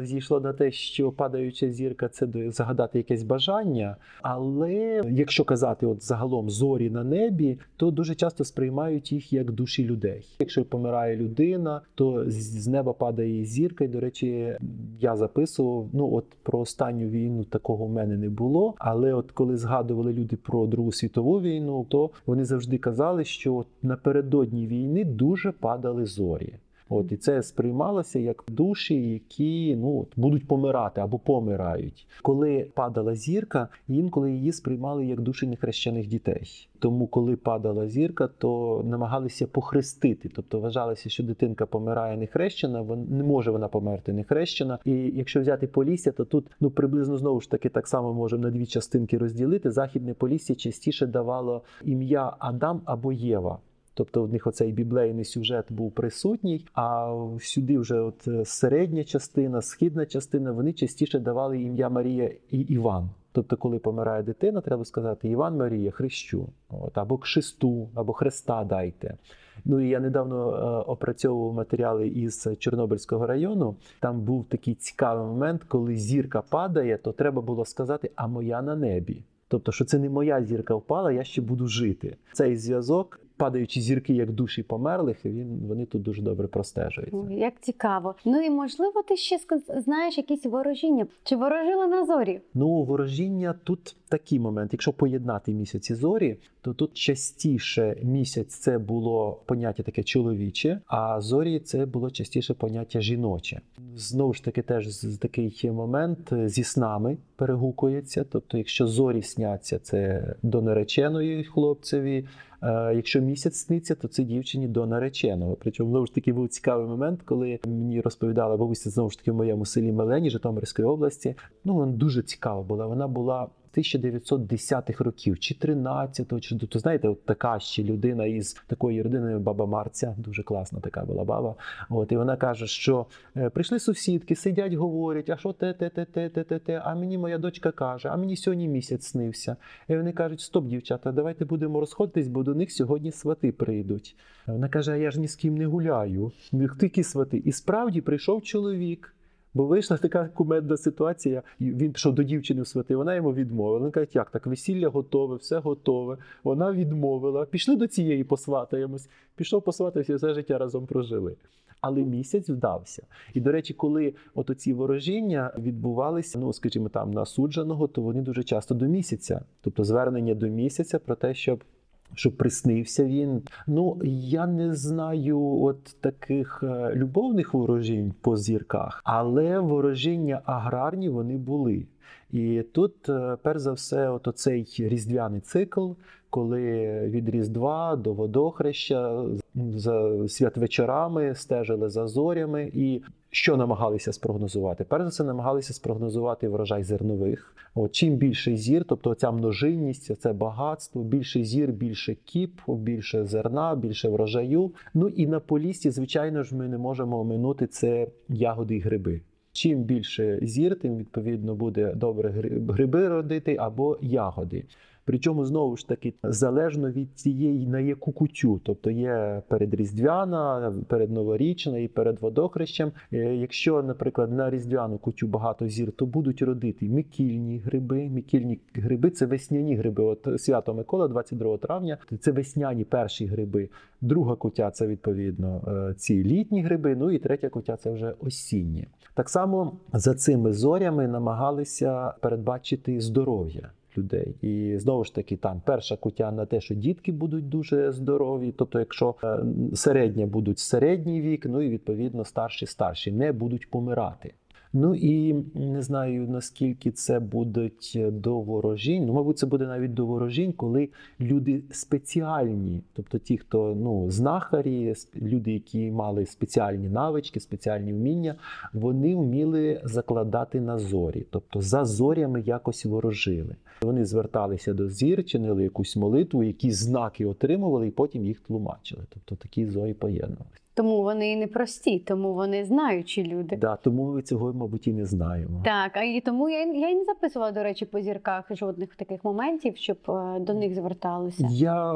е, 0.00 0.06
зійшло 0.06 0.40
на 0.40 0.52
те, 0.52 0.70
що 0.70 1.12
падаюча 1.12 1.70
зірка 1.70 2.08
це 2.08 2.28
загадати 2.46 2.98
якесь 2.98 3.22
бажання. 3.22 3.96
Але 4.22 5.02
якщо 5.10 5.44
казати 5.44 5.86
от 5.86 6.04
загалом 6.04 6.50
зорі 6.50 6.90
на 6.90 7.04
небі, 7.04 7.58
то 7.76 7.90
дуже 7.90 8.14
часто 8.14 8.44
сприймають 8.44 9.12
їх 9.12 9.32
як 9.32 9.50
душі 9.50 9.84
людей. 9.84 10.24
Якщо 10.38 10.64
помирає 10.64 11.16
людина, 11.16 11.80
то 11.94 12.24
з 12.26 12.66
неба 12.68 12.92
падає 12.92 13.44
зірка. 13.44 13.84
І, 13.84 13.88
до 13.88 14.00
речі, 14.00 14.56
я 15.00 15.16
записував. 15.16 15.88
Ну, 15.92 16.14
от 16.14 16.24
про 16.42 16.58
останню 16.58 17.08
війну 17.08 17.44
такого 17.44 17.86
в 17.86 17.90
мене 17.90 18.16
не 18.16 18.28
було. 18.28 18.74
Але 18.78 19.14
от 19.14 19.30
коли 19.32 19.56
згадували 19.56 20.12
люди 20.12 20.36
про 20.36 20.66
Другу 20.66 20.92
світову 20.92 21.40
війну, 21.40 21.86
то 21.88 22.10
вони 22.26 22.44
завжди 22.44 22.78
казали, 22.78 23.24
що 23.24 23.61
от 23.62 23.84
напередодні 23.84 24.66
війни 24.66 25.04
дуже 25.04 25.52
падали 25.52 26.06
зорі. 26.06 26.54
От 26.92 27.12
і 27.12 27.16
це 27.16 27.42
сприймалося 27.42 28.18
як 28.18 28.44
душі, 28.48 29.10
які 29.10 29.76
ну 29.76 30.06
будуть 30.16 30.48
помирати 30.48 31.00
або 31.00 31.18
помирають. 31.18 32.06
Коли 32.22 32.70
падала 32.74 33.14
зірка, 33.14 33.68
інколи 33.88 34.32
її 34.32 34.52
сприймали 34.52 35.06
як 35.06 35.20
душі 35.20 35.46
нехрещених 35.46 36.06
дітей. 36.06 36.68
Тому, 36.78 37.06
коли 37.06 37.36
падала 37.36 37.88
зірка, 37.88 38.28
то 38.38 38.82
намагалися 38.84 39.46
похрестити. 39.46 40.28
Тобто 40.28 40.60
вважалося, 40.60 41.10
що 41.10 41.22
дитинка 41.22 41.66
помирає 41.66 42.16
нехрещена, 42.16 42.80
вон 42.80 43.06
не 43.10 43.24
може 43.24 43.50
вона 43.50 43.68
померти 43.68 44.12
нехрещена. 44.12 44.78
І 44.84 44.92
якщо 44.92 45.40
взяти 45.40 45.66
Полісся, 45.66 46.12
то 46.12 46.24
тут 46.24 46.46
ну 46.60 46.70
приблизно 46.70 47.16
знову 47.16 47.40
ж 47.40 47.50
таки 47.50 47.68
так 47.68 47.88
само 47.88 48.14
можемо 48.14 48.42
на 48.42 48.50
дві 48.50 48.66
частинки 48.66 49.18
розділити. 49.18 49.70
Західне 49.70 50.14
Полісся 50.14 50.54
частіше 50.54 51.06
давало 51.06 51.62
ім'я 51.84 52.32
Адам 52.38 52.80
або 52.84 53.12
Єва. 53.12 53.58
Тобто 53.94 54.22
в 54.22 54.32
них 54.32 54.46
оцей 54.46 54.72
біблейний 54.72 55.24
сюжет 55.24 55.66
був 55.72 55.92
присутній, 55.92 56.66
а 56.74 57.16
сюди 57.40 57.78
вже 57.78 58.00
от 58.00 58.28
е, 58.28 58.44
середня 58.44 59.04
частина, 59.04 59.62
східна 59.62 60.06
частина, 60.06 60.52
вони 60.52 60.72
частіше 60.72 61.18
давали 61.18 61.62
ім'я 61.62 61.88
Марія 61.88 62.30
і 62.50 62.58
Іван. 62.58 63.10
Тобто, 63.32 63.56
коли 63.56 63.78
помирає 63.78 64.22
дитина, 64.22 64.60
треба 64.60 64.84
сказати 64.84 65.28
Іван 65.28 65.56
Марія, 65.56 65.90
хрещу, 65.90 66.48
от, 66.70 66.98
або 66.98 67.18
кшисту, 67.18 67.88
або 67.94 68.12
Христа 68.12 68.64
дайте. 68.64 69.16
Ну 69.64 69.80
і 69.80 69.88
я 69.88 70.00
недавно 70.00 70.50
е, 70.50 70.90
опрацьовував 70.90 71.54
матеріали 71.54 72.08
із 72.08 72.48
Чорнобильського 72.58 73.26
району. 73.26 73.76
Там 74.00 74.20
був 74.20 74.44
такий 74.44 74.74
цікавий 74.74 75.26
момент, 75.26 75.64
коли 75.68 75.96
зірка 75.96 76.42
падає, 76.42 76.98
то 76.98 77.12
треба 77.12 77.42
було 77.42 77.64
сказати, 77.64 78.10
а 78.16 78.26
моя 78.26 78.62
на 78.62 78.76
небі. 78.76 79.24
Тобто, 79.48 79.72
що 79.72 79.84
це 79.84 79.98
не 79.98 80.08
моя 80.08 80.44
зірка 80.44 80.74
впала, 80.74 81.12
я 81.12 81.24
ще 81.24 81.42
буду 81.42 81.66
жити. 81.66 82.16
Цей 82.32 82.56
зв'язок, 82.56 83.20
падаючі 83.36 83.80
зірки 83.80 84.14
як 84.14 84.32
душі 84.32 84.62
померлих, 84.62 85.24
він 85.24 85.60
вони 85.68 85.86
тут 85.86 86.02
дуже 86.02 86.22
добре 86.22 86.46
простежуються. 86.46 87.16
Як 87.30 87.60
цікаво. 87.60 88.14
Ну 88.24 88.40
і 88.40 88.50
можливо, 88.50 89.02
ти 89.02 89.16
ще 89.16 89.38
знаєш 89.76 90.18
якісь 90.18 90.46
ворожіння? 90.46 91.06
Чи 91.24 91.36
ворожила 91.36 91.86
на 91.86 92.06
зорі? 92.06 92.40
Ну, 92.54 92.82
ворожіння 92.82 93.54
тут 93.64 93.96
такий 94.08 94.40
момент. 94.40 94.72
Якщо 94.72 94.92
поєднати 94.92 95.52
місяць 95.52 95.90
і 95.90 95.94
зорі, 95.94 96.36
то 96.60 96.74
тут 96.74 96.94
частіше 96.94 97.96
місяць 98.02 98.54
це 98.54 98.78
було 98.78 99.42
поняття 99.46 99.82
таке 99.82 100.02
чоловіче, 100.02 100.80
а 100.86 101.20
зорі 101.20 101.60
це 101.60 101.86
було 101.86 102.10
частіше 102.10 102.54
поняття 102.54 103.00
жіноче. 103.00 103.60
Знову 103.96 104.34
ж 104.34 104.44
таки, 104.44 104.62
теж 104.62 104.96
такий 105.20 105.70
момент 105.70 106.32
е, 106.32 106.48
зі 106.48 106.64
снами 106.64 107.16
перегукується. 107.36 108.24
Тобто, 108.30 108.58
якщо 108.58 108.86
зорі 108.86 109.22
сняться, 109.22 109.78
це 109.78 110.34
до 110.42 110.62
нареченої 110.62 111.44
хлопцеві. 111.44 112.24
Е, 112.62 112.92
Якщо 112.94 113.20
місяць 113.20 113.56
сниться, 113.56 113.94
то 113.94 114.08
це 114.08 114.22
дівчині 114.22 114.68
до 114.68 114.86
нареченого. 114.86 115.56
Причому 115.60 115.90
знову 115.90 116.06
ж 116.06 116.14
таки 116.14 116.32
був 116.32 116.48
цікавий 116.48 116.86
момент, 116.86 117.22
коли 117.24 117.58
мені 117.66 118.00
розповідала 118.00 118.56
бабуся 118.56 118.90
знову 118.90 119.10
ж 119.10 119.18
таки 119.18 119.32
в 119.32 119.34
моєму 119.34 119.66
селі 119.66 119.92
Мелені 119.92 120.30
Житомирської 120.30 120.88
області. 120.88 121.34
Ну 121.64 121.74
вона 121.74 121.92
дуже 121.92 122.22
цікава 122.22 122.62
була. 122.62 122.86
Вона 122.86 123.08
була 123.08 123.48
1910-х 123.76 125.04
років, 125.04 125.38
чи 125.38 125.54
13-го, 125.54 126.40
чи 126.40 126.58
то 126.58 126.78
знаєте, 126.78 127.08
от 127.08 127.24
така 127.24 127.60
ще 127.60 127.82
людина 127.82 128.26
із 128.26 128.54
такої 128.66 129.02
родини, 129.02 129.38
баба 129.38 129.66
Марця, 129.66 130.14
дуже 130.18 130.42
класна 130.42 130.80
така 130.80 131.04
була 131.04 131.24
баба. 131.24 131.54
От 131.90 132.12
і 132.12 132.16
вона 132.16 132.36
каже, 132.36 132.66
що 132.66 133.06
е, 133.36 133.50
прийшли 133.50 133.78
сусідки, 133.78 134.36
сидять, 134.36 134.74
говорять, 134.74 135.30
а 135.30 135.36
що 135.36 135.52
те, 135.52 135.72
те, 135.72 135.90
те, 135.90 136.04
те, 136.04 136.28
те, 136.28 136.44
те, 136.44 136.58
те. 136.58 136.82
А 136.84 136.94
мені 136.94 137.18
моя 137.18 137.38
дочка 137.38 137.70
каже, 137.70 138.08
а 138.08 138.16
мені 138.16 138.36
сьогодні 138.36 138.68
місяць 138.68 139.06
снився. 139.06 139.56
І 139.88 139.96
вони 139.96 140.12
кажуть: 140.12 140.40
стоп, 140.40 140.66
дівчата, 140.66 141.12
давайте 141.12 141.44
будемо 141.44 141.80
розходитись, 141.80 142.28
бо 142.28 142.42
до 142.42 142.54
них 142.54 142.72
сьогодні 142.72 143.12
свати 143.12 143.52
прийдуть. 143.52 144.16
Вона 144.46 144.68
каже: 144.68 144.92
а 144.92 144.96
я 144.96 145.10
ж 145.10 145.20
ні 145.20 145.28
з 145.28 145.36
ким 145.36 145.56
не 145.56 145.66
гуляю. 145.66 146.32
Які 146.80 147.02
свати? 147.02 147.42
І 147.44 147.52
справді 147.52 148.00
прийшов 148.00 148.42
чоловік. 148.42 149.14
Бо 149.54 149.66
вийшла 149.66 149.96
така 149.96 150.28
кумедна 150.28 150.76
ситуація. 150.76 151.42
Він 151.60 151.92
пішов 151.92 152.14
до 152.14 152.22
дівчини 152.22 152.62
в 152.62 152.66
свати, 152.66 152.96
вона 152.96 153.14
йому 153.14 153.34
відмовила. 153.34 153.84
Він 153.84 153.90
каже, 153.90 154.06
як 154.12 154.30
так, 154.30 154.46
весілля 154.46 154.88
готове, 154.88 155.36
все 155.36 155.58
готове. 155.58 156.16
Вона 156.44 156.72
відмовила. 156.72 157.44
Пішли 157.44 157.76
до 157.76 157.86
цієї 157.86 158.24
посватаємось. 158.24 159.08
Пішов 159.36 159.62
посватався, 159.62 160.16
все 160.16 160.34
життя 160.34 160.58
разом 160.58 160.86
прожили. 160.86 161.36
Але 161.80 162.02
місяць 162.02 162.48
вдався. 162.48 163.06
І 163.34 163.40
до 163.40 163.52
речі, 163.52 163.74
коли 163.74 164.14
от 164.34 164.50
оці 164.50 164.72
ворожіння 164.72 165.52
відбувалися, 165.58 166.38
ну 166.38 166.52
скажімо, 166.52 166.88
там 166.88 167.10
на 167.10 167.26
судженого, 167.26 167.88
то 167.88 168.02
вони 168.02 168.22
дуже 168.22 168.44
часто 168.44 168.74
до 168.74 168.86
місяця, 168.86 169.44
тобто 169.60 169.84
звернення 169.84 170.34
до 170.34 170.48
місяця 170.48 170.98
про 170.98 171.14
те, 171.14 171.34
щоб. 171.34 171.64
Щоб 172.14 172.36
приснився 172.36 173.04
він. 173.04 173.42
Ну 173.66 174.00
я 174.04 174.46
не 174.46 174.74
знаю 174.74 175.40
от 175.40 175.84
таких 176.00 176.60
е, 176.62 176.92
любовних 176.94 177.54
ворожінь 177.54 178.14
по 178.20 178.36
зірках, 178.36 179.00
але 179.04 179.58
ворожіння 179.58 180.40
аграрні 180.44 181.08
вони 181.08 181.36
були. 181.36 181.86
І 182.32 182.62
тут, 182.72 183.08
е, 183.08 183.36
перш 183.42 183.60
за 183.60 183.72
все, 183.72 184.08
от 184.08 184.28
оцей 184.28 184.74
різдвяний 184.78 185.40
цикл, 185.40 185.90
коли 186.30 186.90
від 187.08 187.28
Різдва 187.28 187.96
до 187.96 188.12
водохреща 188.12 189.24
за 189.54 190.28
святвечорами 190.28 191.34
стежили 191.34 191.90
за 191.90 192.06
зорями 192.06 192.70
і. 192.74 193.02
Що 193.34 193.56
намагалися 193.56 194.12
спрогнозувати? 194.12 194.84
Перш 194.84 195.02
за 195.02 195.08
все, 195.08 195.24
намагалися 195.24 195.72
спрогнозувати 195.74 196.48
врожай 196.48 196.84
зернових. 196.84 197.56
От 197.74 197.92
чим 197.92 198.16
більше 198.16 198.56
зір, 198.56 198.84
тобто 198.84 199.14
ця 199.14 199.30
множинність, 199.30 200.20
це 200.20 200.32
багатство, 200.32 201.02
більше 201.02 201.44
зір, 201.44 201.72
більше 201.72 202.14
кіп, 202.14 202.60
більше 202.68 203.24
зерна, 203.26 203.74
більше 203.74 204.08
врожаю. 204.08 204.72
Ну 204.94 205.08
і 205.08 205.26
на 205.26 205.40
полісті, 205.40 205.90
звичайно 205.90 206.42
ж, 206.42 206.56
ми 206.56 206.68
не 206.68 206.78
можемо 206.78 207.20
оминути 207.20 207.66
це 207.66 208.06
ягоди 208.28 208.76
і 208.76 208.80
гриби. 208.80 209.20
Чим 209.52 209.82
більше 209.82 210.38
зір, 210.42 210.76
тим 210.76 210.96
відповідно 210.96 211.54
буде 211.54 211.94
добре 211.94 212.30
гриби 212.68 213.08
родити 213.08 213.56
або 213.60 213.98
ягоди. 214.00 214.64
Причому 215.04 215.44
знову 215.44 215.76
ж 215.76 215.88
таки 215.88 216.14
залежно 216.22 216.90
від 216.90 217.14
тієї 217.14 217.66
на 217.66 217.80
яку 217.80 218.12
кутю, 218.12 218.60
тобто 218.64 218.90
є 218.90 219.42
передріздвяна, 219.48 220.74
передноворічна 220.88 221.78
і 221.78 221.88
перед 221.88 222.20
водохрещем. 222.20 222.92
Е, 223.12 223.36
Якщо, 223.36 223.82
наприклад, 223.82 224.32
на 224.32 224.50
різдвяну 224.50 224.98
кутю 224.98 225.26
багато 225.26 225.68
зір, 225.68 225.92
то 225.92 226.06
будуть 226.06 226.42
родити 226.42 226.88
мікільні 226.88 227.58
гриби. 227.58 228.08
Мікільні 228.08 228.60
гриби 228.74 229.10
це 229.10 229.26
весняні 229.26 229.76
гриби. 229.76 230.04
От 230.04 230.28
свято 230.40 230.74
Микола, 230.74 231.08
22 231.08 231.58
травня, 231.58 231.98
це 232.20 232.32
весняні 232.32 232.84
перші 232.84 233.26
гриби. 233.26 233.68
Друга 234.00 234.36
кутя 234.36 234.70
це 234.70 234.86
відповідно 234.86 235.62
е, 235.90 235.94
ці 235.94 236.24
літні 236.24 236.62
гриби. 236.62 236.96
Ну 236.96 237.10
і 237.10 237.18
третя 237.18 237.48
кутя 237.48 237.76
це 237.76 237.90
вже 237.90 238.14
осінні. 238.20 238.86
Так 239.14 239.28
само 239.28 239.72
за 239.92 240.14
цими 240.14 240.52
зорями 240.52 241.08
намагалися 241.08 242.14
передбачити 242.20 243.00
здоров'я 243.00 243.70
людей. 243.98 244.34
І 244.42 244.78
знову 244.78 245.04
ж 245.04 245.14
таки, 245.14 245.36
там 245.36 245.62
перша 245.64 245.96
кутя 245.96 246.32
на 246.32 246.46
те, 246.46 246.60
що 246.60 246.74
дітки 246.74 247.12
будуть 247.12 247.48
дуже 247.48 247.92
здорові. 247.92 248.54
Тобто, 248.58 248.78
якщо 248.78 249.14
е, 249.24 249.38
середня 249.74 250.26
будуть 250.26 250.58
середній 250.58 251.20
вік, 251.20 251.46
ну 251.46 251.62
і 251.62 251.68
відповідно 251.68 252.24
старші 252.24 252.66
старші 252.66 253.12
не 253.12 253.32
будуть 253.32 253.70
помирати. 253.70 254.34
Ну 254.72 254.94
і 254.94 255.34
не 255.54 255.82
знаю 255.82 256.28
наскільки 256.28 256.90
це 256.90 257.20
будуть 257.20 257.98
до 258.08 258.40
ворожінь. 258.40 259.06
Ну, 259.06 259.12
мабуть, 259.12 259.38
це 259.38 259.46
буде 259.46 259.66
навіть 259.66 259.94
до 259.94 260.06
ворожінь, 260.06 260.52
коли 260.52 260.88
люди 261.20 261.62
спеціальні, 261.70 262.82
тобто 262.92 263.18
ті, 263.18 263.38
хто 263.38 263.74
ну 263.74 264.10
знахарі, 264.10 264.94
люди, 265.16 265.52
які 265.52 265.90
мали 265.90 266.26
спеціальні 266.26 266.88
навички, 266.88 267.40
спеціальні 267.40 267.92
вміння, 267.92 268.34
вони 268.72 269.16
вміли 269.16 269.80
закладати 269.84 270.60
на 270.60 270.78
зорі, 270.78 271.26
тобто 271.30 271.60
за 271.60 271.84
зорями 271.84 272.40
якось 272.40 272.84
ворожили. 272.84 273.56
Вони 273.82 274.04
зверталися 274.04 274.74
до 274.74 274.88
зір, 274.88 275.24
чинили 275.24 275.62
якусь 275.62 275.96
молитву, 275.96 276.42
якісь 276.42 276.76
знаки 276.76 277.26
отримували, 277.26 277.88
і 277.88 277.90
потім 277.90 278.24
їх 278.24 278.40
тлумачили. 278.40 279.02
Тобто 279.08 279.36
такі 279.36 279.66
зорі 279.66 279.94
поєднувалися. 279.94 280.62
Тому 280.74 281.02
вони 281.02 281.32
і 281.32 281.36
непрості, 281.36 281.98
тому 281.98 282.34
вони 282.34 282.64
знаючі 282.64 283.24
люди. 283.24 283.56
Да, 283.56 283.76
тому 283.76 284.12
ми 284.12 284.22
цього, 284.22 284.52
мабуть, 284.52 284.86
і 284.86 284.92
не 284.92 285.06
знаємо. 285.06 285.62
Так, 285.64 285.96
а 285.96 286.02
і 286.02 286.20
тому 286.20 286.48
я, 286.48 286.58
я 286.58 286.90
і 286.90 286.94
не 286.94 287.04
записувала, 287.04 287.52
до 287.52 287.62
речі, 287.62 287.84
по 287.84 288.00
зірках 288.00 288.44
жодних 288.50 288.94
таких 288.96 289.24
моментів, 289.24 289.76
щоб 289.76 289.96
е, 290.08 290.40
до 290.40 290.54
них 290.54 290.74
зверталися. 290.74 291.48
Я, 291.50 291.94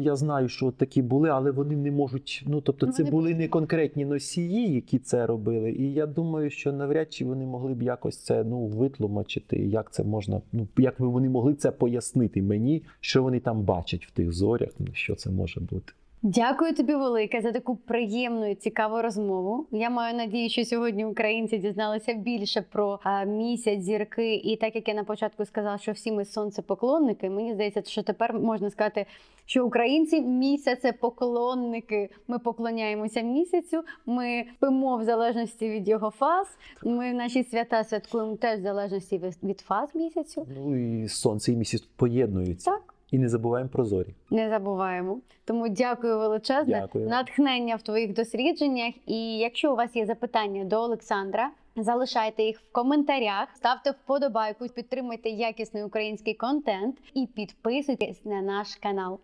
я 0.00 0.16
знаю, 0.16 0.48
що 0.48 0.70
такі 0.70 1.02
були, 1.02 1.28
але 1.28 1.50
вони 1.50 1.76
не 1.76 1.90
можуть. 1.90 2.44
Ну 2.46 2.60
тобто, 2.60 2.86
це 2.86 3.02
вони 3.02 3.10
були 3.10 3.34
не 3.34 3.48
конкретні 3.48 4.04
носії, 4.04 4.74
які 4.74 4.98
це 4.98 5.26
робили. 5.26 5.70
І 5.70 5.92
я 5.92 6.06
думаю, 6.06 6.50
що 6.50 6.72
навряд 6.72 7.12
чи 7.12 7.24
вони 7.24 7.46
могли 7.46 7.74
б 7.74 7.82
якось 7.82 8.18
це 8.18 8.44
ну 8.44 8.66
витлумачити. 8.66 9.56
Як 9.56 9.92
це 9.92 10.04
можна? 10.04 10.40
Ну 10.52 10.68
як 10.78 11.00
вони 11.00 11.28
могли 11.28 11.54
це 11.54 11.70
пояснити 11.70 12.42
мені, 12.42 12.82
що 13.00 13.22
вони 13.22 13.40
там 13.40 13.62
бачать 13.62 14.06
в 14.06 14.10
тих 14.10 14.32
зорях? 14.32 14.70
Ну 14.78 14.86
що 14.92 15.14
це 15.14 15.30
може 15.30 15.60
бути? 15.60 15.92
Дякую 16.26 16.74
тобі 16.74 16.94
велике 16.94 17.40
за 17.40 17.52
таку 17.52 17.76
приємну 17.76 18.50
і 18.50 18.54
цікаву 18.54 19.02
розмову. 19.02 19.66
Я 19.72 19.90
маю 19.90 20.16
надію, 20.16 20.50
що 20.50 20.64
сьогодні 20.64 21.04
українці 21.04 21.58
дізналися 21.58 22.14
більше 22.14 22.62
про 22.62 23.00
місяць, 23.26 23.80
зірки. 23.80 24.34
І 24.34 24.56
так 24.56 24.74
як 24.74 24.88
я 24.88 24.94
на 24.94 25.04
початку 25.04 25.44
сказала, 25.44 25.78
що 25.78 25.92
всі 25.92 26.12
ми 26.12 26.24
сонцепоклонники, 26.24 27.30
мені 27.30 27.54
здається, 27.54 27.82
що 27.84 28.02
тепер 28.02 28.34
можна 28.34 28.70
сказати, 28.70 29.06
що 29.46 29.66
українці 29.66 30.20
місяцепоклонники. 30.20 32.10
Ми 32.28 32.38
поклоняємося 32.38 33.20
місяцю, 33.20 33.82
ми 34.06 34.44
спимо 34.56 34.96
в 34.96 35.04
залежності 35.04 35.70
від 35.70 35.88
його 35.88 36.10
фаз. 36.10 36.46
Ми 36.84 37.12
наші 37.12 37.44
свята 37.44 37.84
святкуємо 37.84 38.36
теж 38.36 38.60
в 38.60 38.62
залежності 38.62 39.20
від 39.42 39.60
фаз 39.60 39.94
місяцю. 39.94 40.46
Ну 40.56 40.76
і 40.76 41.08
сонце 41.08 41.52
і 41.52 41.56
місяць 41.56 41.82
поєднуються. 41.96 42.70
Так. 42.70 42.93
І 43.14 43.18
не 43.18 43.28
забуваємо 43.28 43.70
про 43.72 43.84
зорі. 43.84 44.14
Не 44.30 44.48
забуваємо. 44.48 45.20
Тому 45.44 45.68
дякую 45.68 46.18
величезне. 46.18 46.80
Дякую. 46.80 47.08
Натхнення 47.08 47.76
в 47.76 47.82
твоїх 47.82 48.14
дослідженнях. 48.14 48.94
І 49.06 49.38
якщо 49.38 49.72
у 49.72 49.76
вас 49.76 49.96
є 49.96 50.06
запитання 50.06 50.64
до 50.64 50.76
Олександра, 50.76 51.50
залишайте 51.76 52.42
їх 52.42 52.60
в 52.60 52.72
коментарях, 52.72 53.48
ставте 53.56 53.90
вподобайку, 53.90 54.68
підтримуйте 54.68 55.30
якісний 55.30 55.84
український 55.84 56.34
контент 56.34 56.96
і 57.14 57.26
підписуйтесь 57.26 58.24
на 58.24 58.42
наш 58.42 58.76
канал. 58.76 59.18